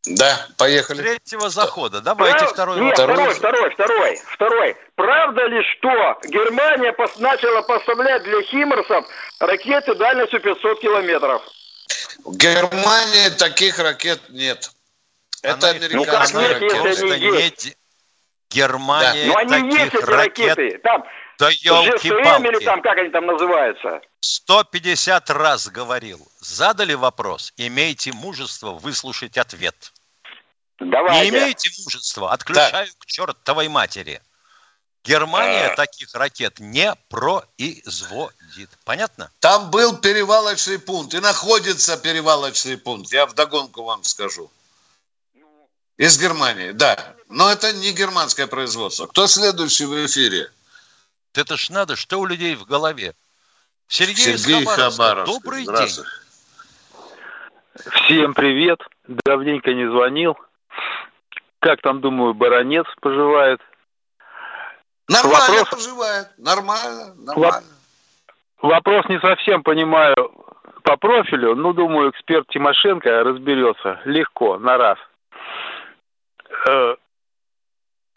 [0.05, 1.01] Да, поехали.
[1.01, 2.01] Третьего захода.
[2.01, 3.37] Давайте Прав- второй Нет, вопрос.
[3.37, 4.77] второй, второй, второй, второй.
[4.95, 5.89] Правда ли, что
[6.25, 9.05] Германия пос- начала поставлять для Химмерсов
[9.39, 11.41] ракеты дальностью 500 километров?
[12.25, 14.71] В Германии таких ракет нет.
[15.41, 17.13] Это Она их- Ну как американские нет, если ракеты.
[17.13, 17.65] Они есть?
[17.65, 17.75] не-
[18.49, 20.77] Германия Но они есть, таких эти ракет, ракеты.
[20.79, 21.05] Там
[21.39, 24.01] да ЖСМ или елки-палки, там, как они там называются?
[24.19, 26.27] 150 раз говорил.
[26.39, 29.93] Задали вопрос, имейте мужество выслушать ответ.
[30.79, 31.21] Давайте.
[31.21, 34.21] Не имеете мужества, отключаю к чертовой матери.
[35.03, 35.75] Германия А.
[35.75, 38.69] таких ракет не производит.
[38.85, 39.29] Понятно?
[39.39, 43.11] Там был перевалочный пункт, и находится перевалочный пункт.
[43.11, 44.49] Я вдогонку вам скажу.
[45.97, 47.15] Из Германии, да.
[47.27, 49.05] Но это не германское производство.
[49.07, 50.49] Кто следующий в эфире?
[51.35, 53.13] Это ж надо, что у людей в голове.
[53.87, 54.65] Сергей, Сергей.
[54.65, 55.33] Хабаровский.
[55.33, 56.05] Добрый день.
[57.91, 58.79] Всем привет.
[59.25, 60.37] Давненько не звонил.
[61.59, 63.61] Как там, думаю, баронец поживает?
[65.09, 66.27] Нормально Вопрос- поживает.
[66.37, 67.69] Нормально, нормально.
[68.61, 70.15] Вопрос не совсем понимаю
[70.83, 71.55] по профилю.
[71.55, 74.99] Ну, думаю, эксперт Тимошенко разберется легко, на раз.
[76.67, 76.95] Э,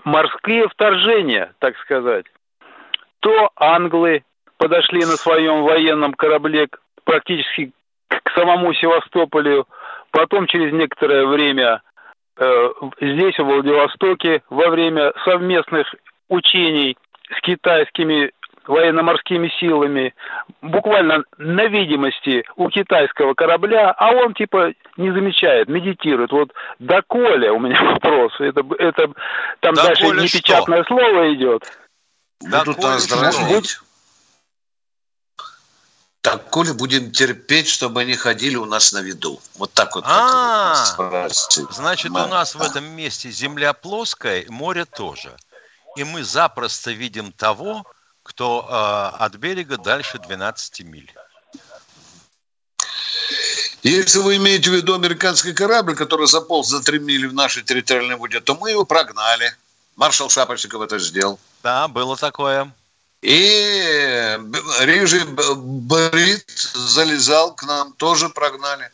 [0.04, 2.26] морские вторжения, так сказать.
[3.26, 4.22] То англы
[4.56, 6.68] подошли на своем военном корабле
[7.02, 7.72] практически
[8.08, 9.66] к самому Севастополю,
[10.12, 11.82] потом через некоторое время
[12.38, 12.68] э,
[13.00, 15.92] здесь, в Владивостоке, во время совместных
[16.28, 16.96] учений
[17.36, 18.30] с китайскими
[18.68, 20.14] военно-морскими силами,
[20.62, 26.30] буквально на видимости у китайского корабля, а он типа не замечает, медитирует.
[26.30, 29.10] Вот доколе у меня вопрос, это, это
[29.58, 31.64] там дальше Доколе непечатное слово идет.
[32.40, 33.06] Будут Коля, нас.
[36.20, 39.40] Так, Коля, будем терпеть, чтобы они ходили у нас на виду.
[39.54, 40.04] Вот так вот.
[40.06, 41.70] А, спросить.
[41.70, 45.36] Значит, у нас в этом месте земля плоская, море тоже.
[45.96, 47.86] И мы запросто видим того,
[48.22, 51.14] кто э, от берега дальше 12 миль.
[53.82, 58.16] Если вы имеете в виду американский корабль, который заполз за три мили в нашей территориальной
[58.16, 59.56] воде, то мы его прогнали.
[59.94, 61.38] Маршал Шапочников это сделал.
[61.66, 62.72] Да, было такое.
[63.22, 64.38] И
[64.82, 68.88] рыжий б- брит залезал к нам, тоже прогнали.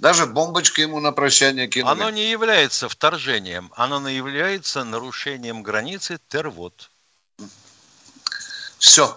[0.00, 1.92] Даже бомбочки ему на прощание кинули.
[1.92, 6.90] Оно не является вторжением, оно не является нарушением границы Тервод.
[8.80, 9.16] Все.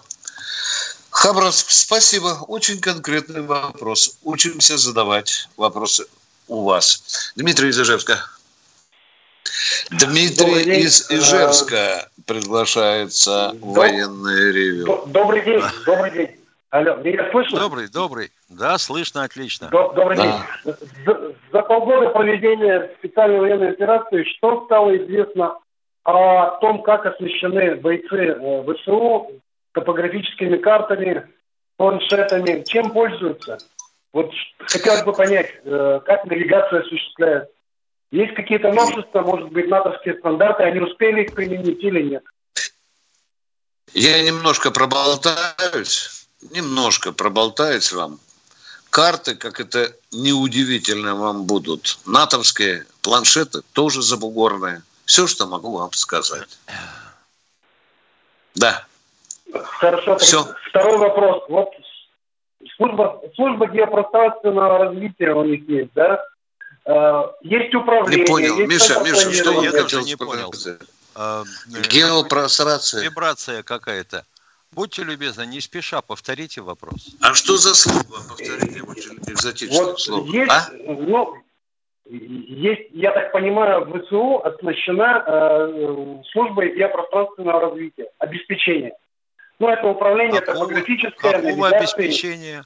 [1.10, 2.44] Хабаровск, спасибо.
[2.46, 4.16] Очень конкретный вопрос.
[4.22, 6.06] Учимся задавать вопросы
[6.46, 7.32] у вас.
[7.34, 8.24] Дмитрий из Ижевска.
[9.90, 10.80] Дмитрий день.
[10.80, 15.04] из Ижевска приглашается в военное ревю.
[15.06, 16.36] Добрый день, добрый день.
[16.70, 17.60] Алло, меня слышно?
[17.60, 18.30] Добрый, добрый.
[18.48, 19.68] Да, слышно, отлично.
[19.68, 20.46] До- Добрый Да.
[20.64, 20.74] день.
[21.04, 25.58] За, за полгода проведения специальной военной операции что стало известно
[26.04, 29.32] о том, как освещены бойцы э, ВСУ
[29.72, 31.26] топографическими картами,
[31.76, 33.58] планшетами, чем пользуются?
[34.14, 37.51] Вот хотелось бы понять, э, как навигация осуществляется.
[38.12, 42.22] Есть какие-то новшества, может быть, натовские стандарты, они успели их применить или нет?
[43.94, 48.20] Я немножко проболтаюсь, немножко проболтаюсь вам.
[48.90, 54.82] Карты, как это неудивительно вам будут, натовские планшеты тоже забугорные.
[55.06, 56.58] Все, что могу вам сказать.
[58.54, 58.84] Да.
[59.54, 60.18] Хорошо.
[60.18, 60.46] Всё.
[60.68, 61.44] Второй вопрос.
[61.48, 61.70] Вот
[62.76, 66.22] служба, служба геопространственного развития у них есть, да?
[66.84, 68.24] Э, Есть управление.
[68.24, 68.58] Не понял.
[68.58, 70.52] есть Миша, Миша, что Я хотел не понял.
[70.52, 70.80] спросить?
[71.14, 71.44] Э,
[71.90, 73.02] Геопросрация.
[73.02, 74.24] Вибрация какая-то.
[74.72, 77.14] Будьте любезны, не спеша, повторите вопрос.
[77.20, 78.02] А что за слово?
[78.28, 80.26] Повторите, очень экзотическое Вот слово.
[80.32, 80.70] есть, А?
[80.86, 81.34] ну,
[82.06, 88.92] есть, я так понимаю, ВСУ оснащена э, службой геопространственного развития, обеспечения.
[89.58, 91.78] Ну, это управление топографическое, Какого навигация.
[91.78, 92.64] обеспечения?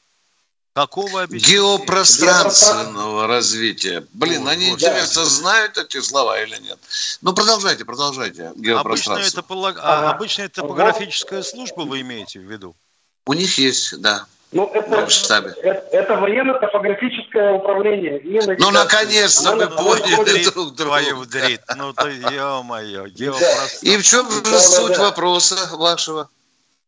[0.76, 1.78] Какого обеспечения?
[1.78, 4.04] Геопространственного развития.
[4.12, 4.84] Блин, они господи.
[4.84, 6.78] интересно знают эти слова или нет?
[7.22, 8.48] Ну, продолжайте, продолжайте.
[8.48, 9.40] Обычно Геопространство.
[9.40, 12.76] это, полаг- а, обычная топографическая служба вы имеете в виду?
[13.24, 14.26] У них есть, да.
[14.52, 15.54] Ну, это, В штабе.
[15.62, 18.20] это, это военно-топографическое управление.
[18.58, 21.00] Ну, наконец-то мы поняли друг друга.
[21.00, 21.62] Твою вдрит.
[21.74, 25.04] Ну, то ё-моё, И в чем же суть да.
[25.04, 26.28] вопроса вашего?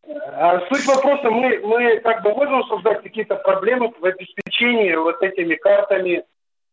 [0.09, 5.55] А суть вопроса, мы, мы как бы можем создать какие-то проблемы в обеспечении вот этими
[5.57, 6.25] картами,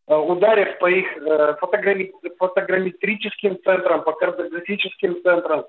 [0.08, 5.66] э, ударив по их э, фотограмми- фотограмметрическим центрам, по картографическим центрам,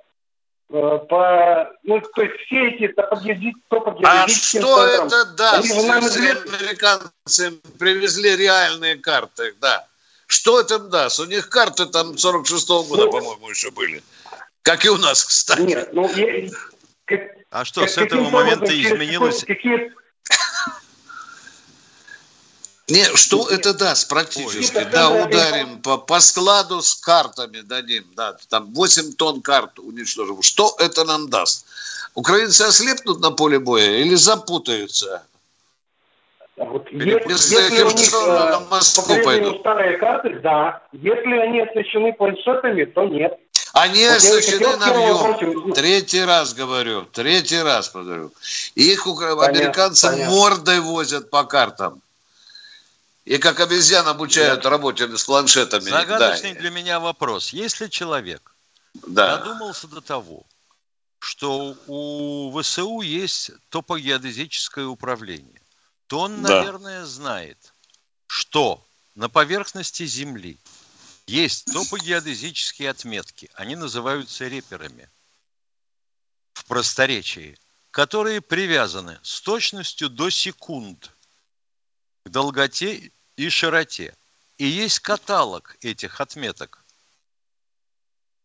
[0.71, 5.07] э, по, ну, то есть все эти топогеоди- А топогеодезическим что центрам.
[5.09, 6.55] это даст, Они нам известны.
[6.57, 7.51] американцы
[7.81, 9.55] привезли реальные карты?
[9.61, 9.87] Да.
[10.29, 11.19] Что это даст?
[11.19, 14.03] У них карты там 46-го года, Ну, по-моему, еще были.
[14.63, 15.61] Как и у нас, кстати.
[15.63, 16.49] Нет, ну, я-
[17.57, 19.45] А что, как- с этого момента образом, через изменилось?
[19.45, 19.93] Какие,
[22.89, 24.77] Не, что это даст практически?
[24.77, 24.85] Ой.
[24.93, 28.05] Да, ударим по, по складу с картами дадим.
[28.15, 30.43] Да, там 8 тонн карт уничтожим.
[30.43, 31.67] Что это нам даст?
[32.15, 35.25] Украинцы ослепнут на поле боя или запутаются?
[36.57, 39.61] Вот Если если, если у них э, пойдут.
[39.61, 40.83] старые карты, да.
[40.93, 43.39] Если они оснащены планшетами, то нет.
[43.77, 48.33] Они Вот оснащены вопросе- Третий раз говорю, третий раз говорю.
[48.75, 50.35] Их американцы понятно.
[50.35, 52.01] мордой возят по картам.
[53.27, 55.91] И как обезьян обучают работе с планшетами.
[55.91, 57.53] Загадочный для меня вопрос.
[57.53, 58.55] Если человек
[58.95, 59.37] Да.
[59.37, 60.45] додумался до того,
[61.19, 65.61] что у ВСУ есть топогеодезическое управление,
[66.07, 66.49] то он, Да.
[66.49, 67.59] наверное, знает,
[68.27, 68.83] что
[69.17, 70.57] на поверхности Земли
[71.27, 73.51] есть топогеодезические отметки.
[73.55, 75.11] Они называются реперами
[76.55, 77.59] в просторечии,
[77.91, 81.11] которые привязаны с точностью до секунд
[82.25, 84.17] к долготе и широте.
[84.59, 86.85] И есть каталог этих отметок.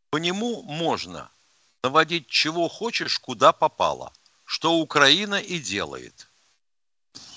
[0.10, 1.32] По нему можно
[1.84, 4.12] наводить чего хочешь, куда попало,
[4.46, 6.28] что Украина и делает.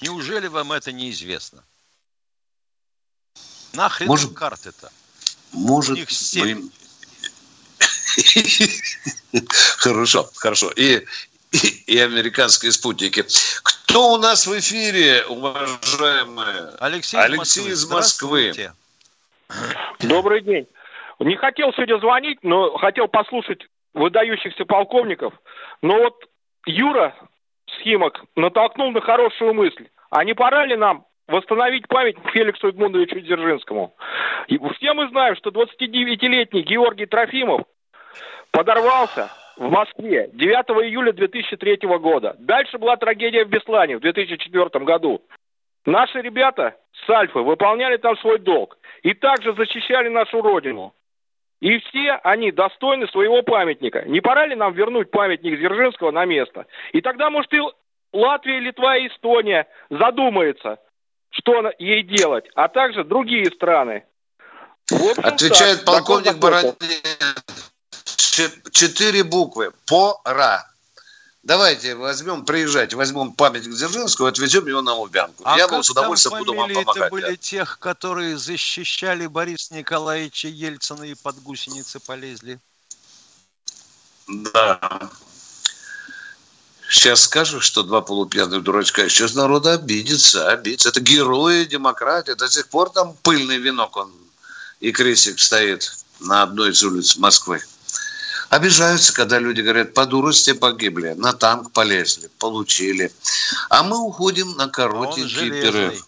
[0.01, 1.65] Неужели вам это неизвестно?
[3.73, 4.93] Нахрен Может- карты-то?
[5.55, 6.53] Может быть.
[9.79, 10.71] Хорошо, хорошо.
[10.77, 11.05] И,
[11.51, 13.25] и, и американские спутники.
[13.63, 16.71] Кто у нас в эфире, уважаемые?
[16.79, 18.53] Алексей, Алексей из Москвы.
[18.53, 18.73] Здравствуйте.
[20.01, 20.67] Добрый день.
[21.21, 25.35] Не хотел сегодня звонить, но хотел послушать выдающихся полковников.
[25.83, 26.25] Но вот
[26.67, 27.15] Юра
[27.79, 29.89] Схимок натолкнул на хорошую мысль.
[30.11, 33.95] А не пора ли нам восстановить память Феликсу Эдмундовичу Дзержинскому?
[34.49, 37.63] И все мы знаем, что 29-летний Георгий Трофимов
[38.51, 42.37] подорвался в Москве 9 июля 2003 года.
[42.39, 45.23] Дальше была трагедия в Беслане в 2004 году.
[45.87, 50.95] Наши ребята с Альфы выполняли там свой долг и также защищали нашу родину.
[51.61, 54.03] И все они достойны своего памятника.
[54.07, 56.67] Не пора ли нам вернуть памятник Дзержинского на место?
[56.93, 57.61] И тогда, может, и
[58.13, 60.79] Латвия, Литва и Эстония задумаются,
[61.35, 64.05] что ей делать, а также другие страны.
[64.91, 66.37] Общем, Отвечает так, полковник.
[66.37, 66.75] Баранец.
[68.73, 69.73] Четыре буквы.
[69.87, 70.67] Пора.
[71.43, 75.43] Давайте возьмем, приезжайте, возьмем памятник Дзержинского, отвезем его на Лубянку.
[75.45, 77.11] А Я вам с удовольствием буду вам помогать.
[77.11, 82.59] были тех, которые защищали Бориса Николаевича Ельцина и под гусеницы полезли?
[84.27, 85.11] Да.
[86.89, 89.09] Сейчас скажу, что два полупьяных дурачка.
[89.09, 90.91] Сейчас народ обидится, обидится.
[90.91, 92.33] Это герои демократии.
[92.33, 94.13] До сих пор там пыльный венок он
[94.81, 97.61] и крестик стоит на одной из улиц Москвы.
[98.51, 103.11] Обижаются, когда люди говорят, по дурости погибли, на танк полезли, получили.
[103.71, 106.07] А мы уходим на коротенький перерыв.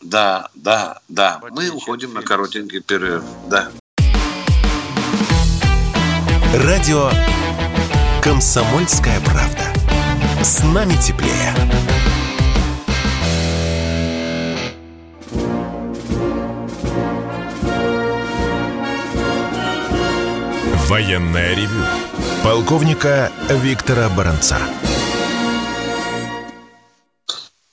[0.00, 1.40] Да, да, да.
[1.50, 3.24] Мы уходим на коротенький перерыв.
[3.48, 3.70] Да.
[6.54, 7.10] Радио
[8.22, 9.71] «Комсомольская правда».
[10.42, 11.54] С нами теплее.
[20.88, 21.84] Военное ревю.
[22.44, 24.58] Полковника Виктора Баранца.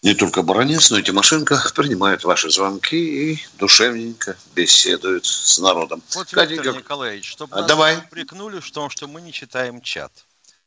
[0.01, 6.01] Не только Баранец, но и Тимошенко принимают ваши звонки и душевненько беседуют с народом.
[6.15, 7.95] Вот, Катенька, Виктор Николаевич, чтобы А, нас давай.
[7.95, 10.11] не упрекнули в том, что мы не читаем чат.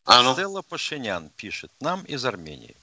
[0.04, 0.32] А ну?
[0.34, 2.76] Стелла Пашинян пишет нам из Армении.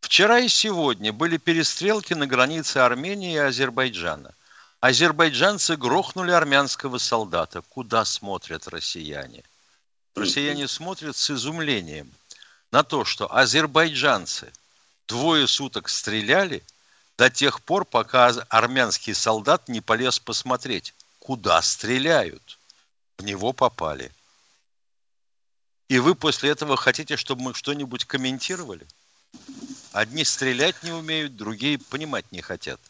[0.00, 4.34] Вчера и сегодня были перестрелки на границе Армении и Азербайджана.
[4.80, 7.62] Азербайджанцы грохнули армянского солдата.
[7.62, 9.42] Куда смотрят россияне?
[10.14, 12.12] Россияне смотрят с изумлением
[12.70, 14.52] на то, что азербайджанцы
[15.08, 16.62] двое суток стреляли
[17.16, 22.58] до тех пор, пока армянский солдат не полез посмотреть, куда стреляют.
[23.18, 24.10] В него попали.
[25.88, 28.86] И вы после этого хотите, чтобы мы что-нибудь комментировали?
[29.92, 32.80] Одни стрелять не умеют, другие понимать не хотят.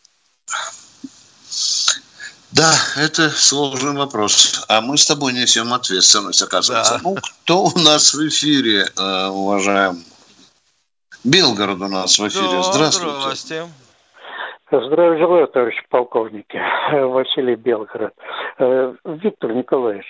[2.52, 4.64] Да, это сложный вопрос.
[4.68, 6.94] А мы с тобой несем ответственность, оказывается.
[6.94, 7.00] Да.
[7.02, 10.04] Ну, кто у нас в эфире, э, уважаем?
[11.24, 12.50] Белгород у нас в эфире.
[12.50, 13.20] Да, здравствуйте.
[13.20, 13.68] Здравствуйте.
[14.72, 16.58] Здравия желаю, товарищ полковники.
[16.92, 18.14] Василий Белгород.
[18.58, 20.06] Э, Виктор Николаевич,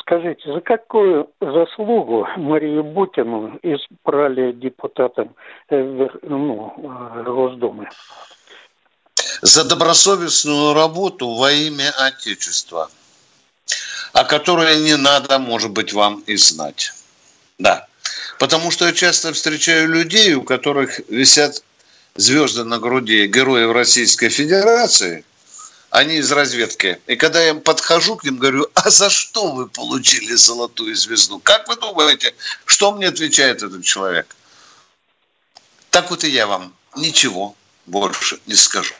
[0.00, 5.34] скажите, за какую заслугу Марию Бутину избрали депутатом
[5.68, 7.90] э, ну, э, Госдумы?
[9.42, 12.88] За добросовестную работу во имя Отечества,
[14.14, 16.92] о которой не надо, может быть, вам и знать.
[17.58, 17.86] Да.
[18.38, 21.62] Потому что я часто встречаю людей, у которых висят
[22.14, 25.24] звезды на груди героев Российской Федерации,
[25.90, 26.98] они из разведки.
[27.06, 31.38] И когда я подхожу к ним, говорю, а за что вы получили золотую звезду?
[31.38, 32.34] Как вы думаете,
[32.64, 34.34] что мне отвечает этот человек?
[35.90, 37.54] Так вот и я вам ничего
[37.86, 38.94] больше не скажу.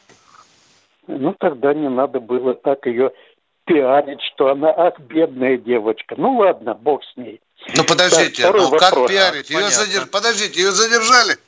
[1.07, 3.11] Ну, тогда не надо было так ее
[3.65, 6.15] пиарить, что она, ах, бедная девочка.
[6.19, 7.41] Ну, ладно, бог с ней.
[7.75, 8.81] Ну, подождите, так, ну вопрос.
[8.81, 9.51] как пиарить?
[9.51, 10.11] Ее задерж...
[10.11, 11.39] Подождите, ее задержали?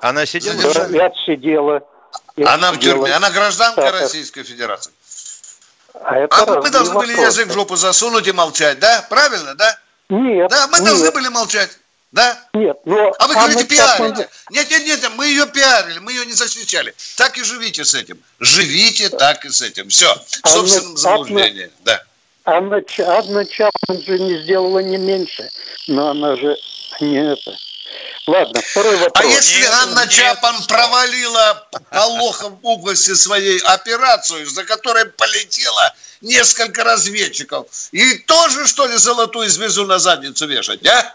[0.00, 1.06] Она сидела?
[1.06, 1.82] Отсидела.
[2.36, 2.72] Я она сидела.
[2.72, 3.12] в тюрьме.
[3.14, 4.00] Она гражданка так.
[4.00, 4.92] Российской Федерации.
[5.94, 9.06] А, это а мы должны были язык в жопу засунуть и молчать, да?
[9.10, 9.78] Правильно, да?
[10.08, 10.50] Нет.
[10.50, 10.86] Да, мы нет.
[10.86, 11.70] должны были молчать.
[12.12, 12.36] Да?
[12.54, 13.12] Нет, но...
[13.18, 14.28] А вы говорите, пиарите.
[14.50, 16.92] Нет, нет, нет, мы ее пиарили, мы ее не защищали.
[17.16, 18.18] Так и живите с этим.
[18.40, 19.88] Живите так и с этим.
[19.88, 21.70] Все, в собственном заблуждении.
[21.84, 22.02] Да.
[22.44, 25.48] Анна, Анна Чапман же не сделала не меньше,
[25.86, 26.56] но она же
[27.00, 27.56] не это.
[28.26, 29.12] Ладно, второй вопрос.
[29.14, 30.10] А если нет, Анна нет.
[30.10, 38.86] Чапан провалила по в области своей операцию, за которой полетело несколько разведчиков, и тоже, что
[38.86, 41.14] ли, золотую звезду на задницу вешать, а?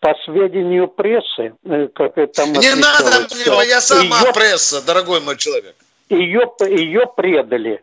[0.00, 5.36] По сведению прессы, э, как это Не надо мне, моя сама ее, пресса, дорогой мой
[5.38, 5.74] человек.
[6.10, 7.82] Ее, ее предали.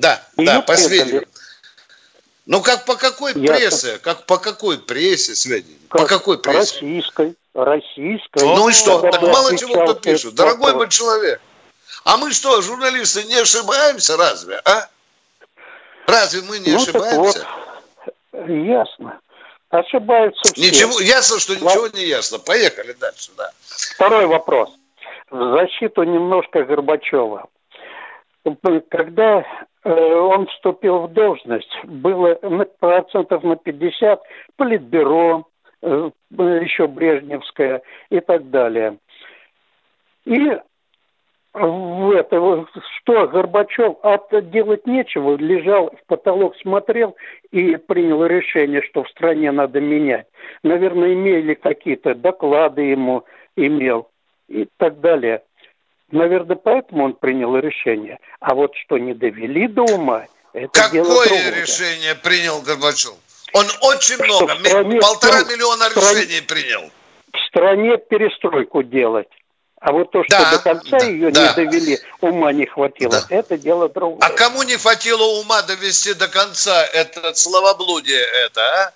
[0.00, 1.28] Да, ее да, по сведению.
[2.50, 3.46] Ну как по какой Ясно.
[3.46, 3.98] прессе?
[3.98, 5.78] Как по какой прессе сведения?
[5.88, 6.80] Как по какой прессе?
[6.80, 7.36] Российской.
[7.54, 8.42] Российской.
[8.42, 8.98] Ну и что?
[9.02, 10.34] Так мало чего кто пишет.
[10.34, 11.40] Дорогой мой человек.
[12.04, 14.88] А мы что, журналисты, не ошибаемся разве, а?
[16.08, 17.46] Разве мы не ну, ошибаемся?
[18.32, 19.20] Вот, ясно.
[19.68, 20.60] Ошибаются все.
[20.60, 22.40] Ничего, ясно, что ничего не ясно.
[22.40, 23.52] Поехали дальше, да.
[23.94, 24.70] Второй вопрос.
[25.30, 27.46] В защиту немножко Горбачева.
[28.90, 29.44] Когда
[29.88, 32.34] он вступил в должность, было
[32.78, 34.22] процентов на 50
[34.56, 35.46] политбюро,
[35.82, 38.98] э, еще Брежневская и так далее.
[40.24, 40.58] И
[41.52, 42.66] в это,
[42.98, 47.16] что Горбачев от делать нечего, лежал в потолок, смотрел
[47.50, 50.26] и принял решение, что в стране надо менять.
[50.62, 53.24] Наверное, имели какие-то доклады ему,
[53.56, 54.08] имел
[54.48, 55.42] и так далее.
[56.12, 58.18] Наверное, поэтому он принял решение.
[58.40, 61.62] А вот что не довели до ума, это Какое дело другое.
[61.62, 63.14] решение принял Горбачев?
[63.52, 66.90] Он очень что много, стране, полтора миллиона стране, решений принял.
[67.32, 69.28] В стране перестройку делать.
[69.80, 71.48] А вот то, что да, до конца да, ее да.
[71.48, 73.26] не довели, ума не хватило, да.
[73.30, 74.18] это дело другое.
[74.20, 78.92] А кому не хватило ума довести до конца это словоблудие это, а?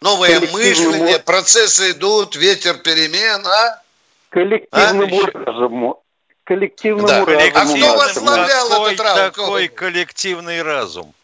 [0.00, 3.82] Новое мышление, процессы идут, ветер перемен, а?
[4.30, 5.44] Коллективному а?
[5.44, 6.02] разуму
[6.48, 7.24] коллективному да.
[7.26, 7.84] разуму.
[7.84, 9.30] А кто возглавлял какой этот разум?
[9.30, 11.14] Такой коллективный разум.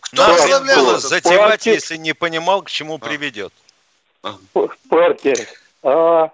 [0.00, 1.74] Кто Надо возглавлял было затевать, партия...
[1.74, 2.98] если не понимал, к чему а.
[2.98, 3.52] приведет.
[4.88, 5.46] Партия.
[5.82, 6.30] А,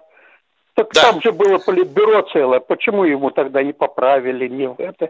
[0.75, 1.01] так да.
[1.01, 2.61] там же было политбюро целое.
[2.61, 5.09] Почему ему тогда не поправили, не в это?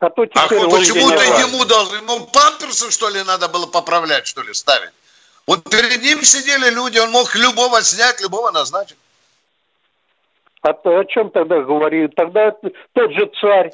[0.00, 4.42] А то теперь а почему-то ему должны, ему памперсы, что ли, надо было поправлять, что
[4.42, 4.90] ли, ставить?
[5.46, 8.96] Вот перед ним сидели люди, он мог любого снять, любого назначить.
[10.62, 12.08] А то о чем тогда говорили?
[12.08, 12.52] Тогда
[12.92, 13.72] тот же царь.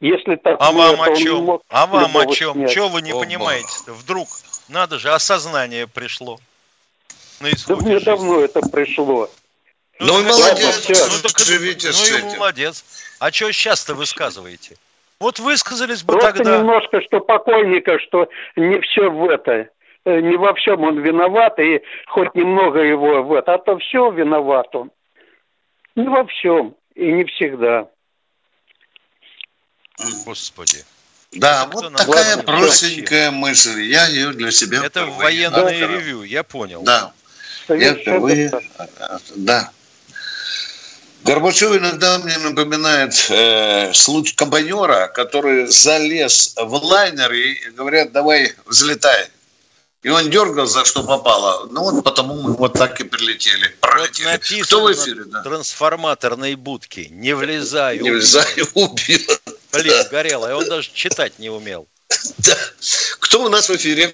[0.00, 1.60] Если так а вам о чем?
[1.68, 2.66] А вам о чем?
[2.66, 4.28] Чего вы не понимаете Вдруг
[4.68, 6.38] надо же, осознание пришло.
[7.40, 8.04] На да мне жизни.
[8.04, 9.28] давно это пришло.
[9.98, 12.38] Ну, ну молодец, ну, так, живите ну, с этим.
[12.38, 12.84] молодец.
[13.18, 14.76] А что сейчас-то высказываете?
[15.20, 16.58] Вот высказались бы Просто тогда...
[16.58, 19.68] немножко, что покойника, что не все в это
[20.06, 24.74] э, не во всем он виноват, и хоть немного его вот, а то все виноват
[24.74, 24.90] он.
[25.96, 27.88] Не во всем и не всегда.
[30.24, 30.84] Господи.
[31.32, 33.82] Да, вот такая простенькая мысль.
[33.82, 36.82] Я ее для себя Это впервые военное ревью, я понял.
[36.82, 37.12] Да.
[37.68, 38.50] Я впервые...
[39.36, 39.70] Да.
[41.22, 49.28] Горбачев иногда мне напоминает э, случай компаньора, который залез в лайнер и говорят, давай взлетай.
[50.02, 51.68] И он дергал за что попало.
[51.70, 53.68] Ну вот потому мы вот так и прилетели.
[53.80, 54.28] Пролетели.
[54.28, 55.24] Написано Кто в эфире?
[55.26, 55.42] Да.
[55.42, 57.08] трансформаторной будке.
[57.10, 57.96] Не влезай.
[57.98, 58.14] Не убью».
[58.14, 59.20] влезай, убил.
[59.72, 60.50] Блин, горело.
[60.50, 61.86] И он даже читать не умел.
[63.20, 64.10] Кто у нас в эфире?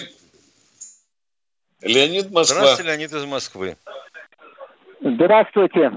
[1.83, 2.63] Леонид Москва.
[2.63, 3.77] Здравствуйте, Леонид из Москвы.
[5.01, 5.93] Здравствуйте.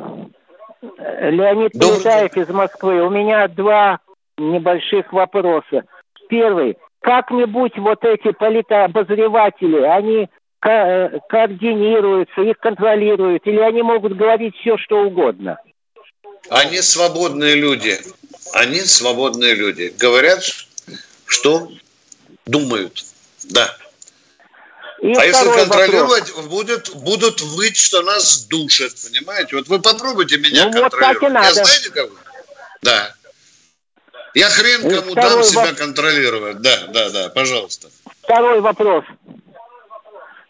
[0.81, 3.01] Леонид Добрый Полетаев из Москвы.
[3.01, 3.99] У меня два
[4.37, 5.83] небольших вопроса.
[6.29, 6.77] Первый.
[7.01, 10.29] Как-нибудь вот эти политообозреватели, они
[10.59, 10.69] ко-
[11.13, 15.57] э, координируются, их контролируют, или они могут говорить все, что угодно?
[16.49, 17.97] Они свободные люди.
[18.53, 19.93] Они свободные люди.
[19.97, 20.41] Говорят,
[21.25, 21.69] что
[22.45, 23.03] думают.
[23.45, 23.75] Да.
[25.01, 29.55] И а если контролировать, будет, будут выть, что нас душат, понимаете?
[29.55, 31.33] Вот вы попробуйте меня Ну, вот так и контролировать.
[31.33, 31.47] надо.
[31.47, 32.09] Я знаете как?
[32.81, 33.13] Да.
[34.35, 36.61] Я хрен И кому дам себя воп- контролировать.
[36.61, 37.87] Да, да, да, пожалуйста.
[38.23, 39.03] Второй вопрос.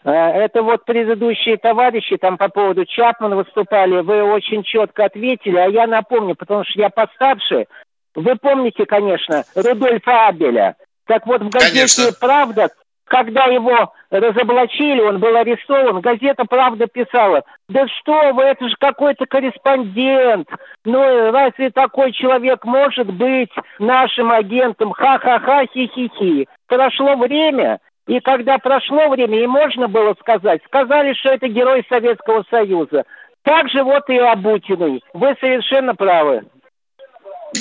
[0.04, 5.66] Э, Это вот предыдущие товарищи там по поводу Чапмана выступали, вы очень четко ответили, а
[5.68, 7.66] я напомню, потому что я постарше.
[8.14, 10.76] Вы помните, конечно, Рудольфа Абеля.
[11.06, 12.12] Так вот, в газете Конечно.
[12.18, 12.70] «Правда»,
[13.10, 19.26] когда его разоблачили, он был арестован, газета «Правда» писала, да что вы, это же какой-то
[19.26, 20.48] корреспондент.
[20.84, 23.50] Ну, разве такой человек может быть
[23.80, 24.92] нашим агентом?
[24.92, 26.46] Ха-ха-ха, хи-хи-хи.
[26.68, 32.44] Прошло время, и когда прошло время, и можно было сказать, сказали, что это герой Советского
[32.48, 33.02] Союза.
[33.42, 34.36] Так же вот и о.
[34.36, 36.44] Вы совершенно правы.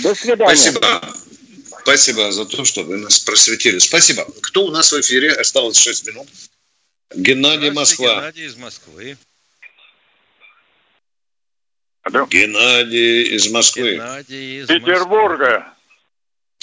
[0.04, 0.56] До свидания.
[0.56, 1.29] Спасибо.
[1.90, 3.80] Спасибо за то, что вы нас просветили.
[3.80, 4.24] Спасибо.
[4.44, 5.32] Кто у нас в эфире?
[5.32, 6.28] Осталось 6 минут.
[7.16, 8.14] Геннадий Москва.
[8.14, 9.18] Геннадий из Москвы.
[12.30, 13.94] Геннадий из Москвы.
[13.96, 15.74] Геннадий из Петербурга.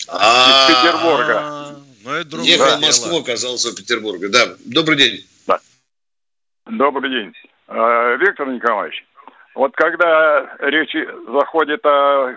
[0.07, 1.81] А, Из Петербурга.
[2.05, 2.81] Ну, это другое Ехал в.
[2.83, 4.29] Москву, оказался в Петербурге.
[4.29, 5.27] Да, добрый день.
[6.67, 7.33] Добрый день.
[7.67, 9.05] Э, Виктор Николаевич,
[9.57, 10.95] вот когда речь
[11.29, 12.35] заходит о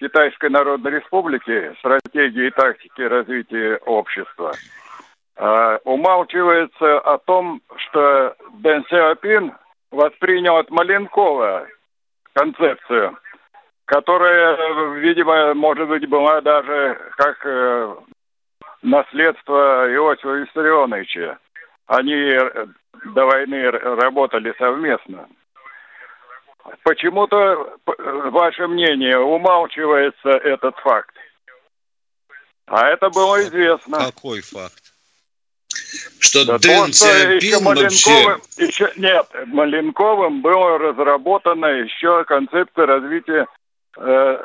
[0.00, 4.52] Китайской Народной Республике, стратегии и тактике развития общества,
[5.36, 9.54] э, умалчивается о том, что Дэн Сяопин
[9.92, 11.68] воспринял от Маленкова
[12.32, 13.16] концепцию,
[13.84, 17.94] которая, видимо, может быть, была даже как э,
[18.82, 21.38] наследство Иосифа Виссарионовича.
[21.86, 22.36] Они
[23.14, 25.28] до войны работали совместно.
[26.82, 31.14] Почему-то, э, ваше мнение, умалчивается этот факт.
[32.66, 33.98] А это было известно.
[33.98, 34.82] Какой факт?
[36.18, 38.38] Что Да Дэн то, Сяопин вообще...
[38.56, 43.46] Еще, нет, Маленковым была разработана еще концепция развития,
[43.98, 44.36] э,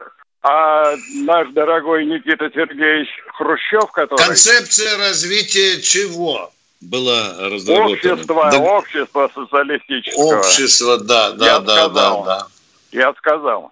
[0.44, 4.26] а наш дорогой Никита Сергеевич Хрущев, который...
[4.26, 6.52] Концепция развития чего
[6.82, 7.92] была разработана?
[7.94, 10.40] Общество, Да, общество социалистического.
[10.40, 12.24] Общество, да, да, Я да, сказал.
[12.24, 12.48] да, да.
[12.92, 13.72] Я сказал.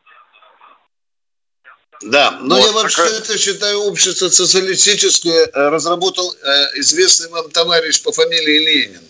[2.01, 7.49] Да, но Вот я вообще такая- это считаю общество социалистическое э, разработал э, известный вам
[7.51, 9.01] товарищ по фамилии Ленин.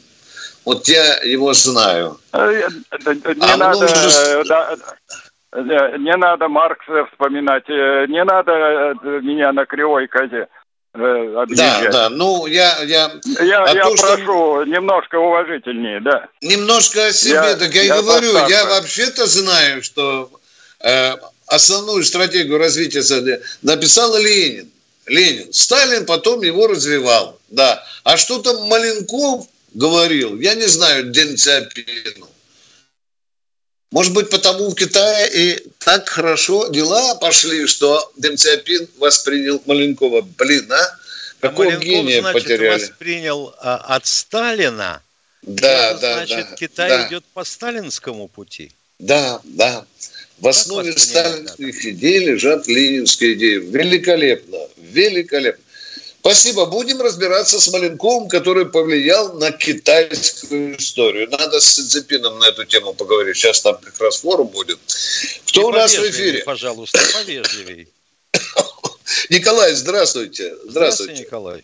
[0.65, 2.19] Вот я его знаю.
[2.33, 2.67] Э, э,
[3.13, 4.43] Не А надо, множество-
[5.51, 10.47] да, не надо Маркса вспоминать, не надо меня на кривой козе
[10.93, 13.11] э, Да, да, ну я, я,
[13.41, 16.27] Я, а я то, что- прошу немножко уважительнее, да.
[16.41, 18.53] Немножко о себе, Я- так я, и я говорю, постарше.
[18.53, 20.31] я вообще-то знаю, что
[20.81, 21.15] э,
[21.47, 23.01] основную стратегию развития
[23.61, 24.69] написал Ленин.
[25.07, 25.51] Ленин.
[25.53, 27.83] Сталин потом его развивал, да.
[28.03, 32.27] А что там Маленков говорил, я не знаю, Дэн Сяопину.
[33.91, 40.21] Может быть, потому в Китае и так хорошо дела пошли, что Дэн Сяопин воспринял Маленкова.
[40.21, 40.99] Блин, а?
[41.39, 42.79] Какого Маленков, гения значит, потеряли.
[42.79, 45.01] воспринял а, от Сталина.
[45.41, 47.07] Да, Это да, значит, да, Китай да.
[47.07, 48.71] идет по сталинскому пути.
[48.99, 49.85] Да, да.
[50.37, 53.57] В основе сталинских идей лежат ленинские идеи.
[53.57, 55.63] Великолепно, великолепно.
[56.21, 56.65] Спасибо.
[56.65, 61.29] Будем разбираться с Маленковым, который повлиял на китайскую историю.
[61.29, 63.37] Надо с Цзепином на эту тему поговорить.
[63.37, 64.79] Сейчас там как раз форум будет.
[65.47, 66.43] Кто И у нас в эфире?
[66.43, 67.87] Пожалуйста, повежливей.
[69.29, 70.55] Николай, здравствуйте.
[70.65, 71.23] Здравствуйте.
[71.23, 71.63] Николай.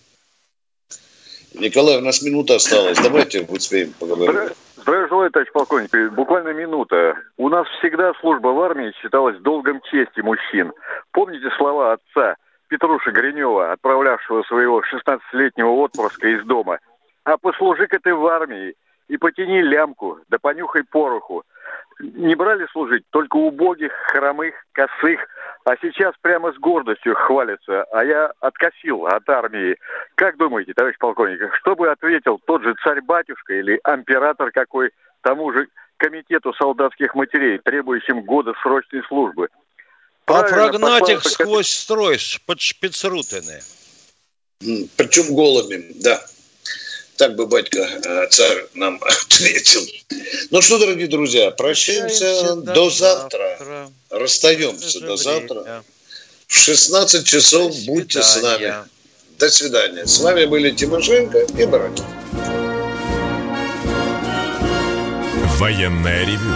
[1.53, 2.97] Николай, у нас минута осталась.
[2.97, 4.53] Давайте успеем поговорить.
[4.77, 6.13] Здравия желаю, товарищ полковник.
[6.13, 7.15] Буквально минута.
[7.37, 10.71] У нас всегда служба в армии считалась долгом чести мужчин.
[11.11, 12.35] Помните слова отца
[12.75, 16.79] Петруши Гринева, отправлявшего своего 16-летнего отпрыска из дома?
[17.23, 18.75] А послужи-ка ты в армии
[19.07, 21.43] и потяни лямку, да понюхай пороху.
[22.01, 25.25] Не брали служить только убогих, хромых, косых,
[25.63, 29.77] а сейчас прямо с гордостью хвалятся, а я откосил от армии.
[30.15, 35.69] Как думаете, товарищ полковник, что бы ответил тот же царь-батюшка или император какой тому же
[35.95, 39.47] комитету солдатских матерей, требующим года срочной службы?
[40.25, 43.61] А прогнать их сквозь строй под шпицрутены.
[44.95, 46.25] Причем голыми, да.
[47.17, 49.81] Так бы батька э, царь нам ответил.
[50.51, 53.57] Ну что, дорогие друзья, прощаемся до, до завтра.
[53.59, 53.91] завтра.
[54.09, 55.61] Расстаемся до завтра.
[55.61, 55.83] Время.
[56.47, 58.73] В 16 часов будьте с нами.
[59.37, 60.05] До свидания.
[60.05, 62.03] С вами были Тимошенко и Баранин.
[65.57, 66.55] Военная ревю.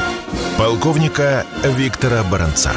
[0.58, 2.74] Полковника Виктора Баранца.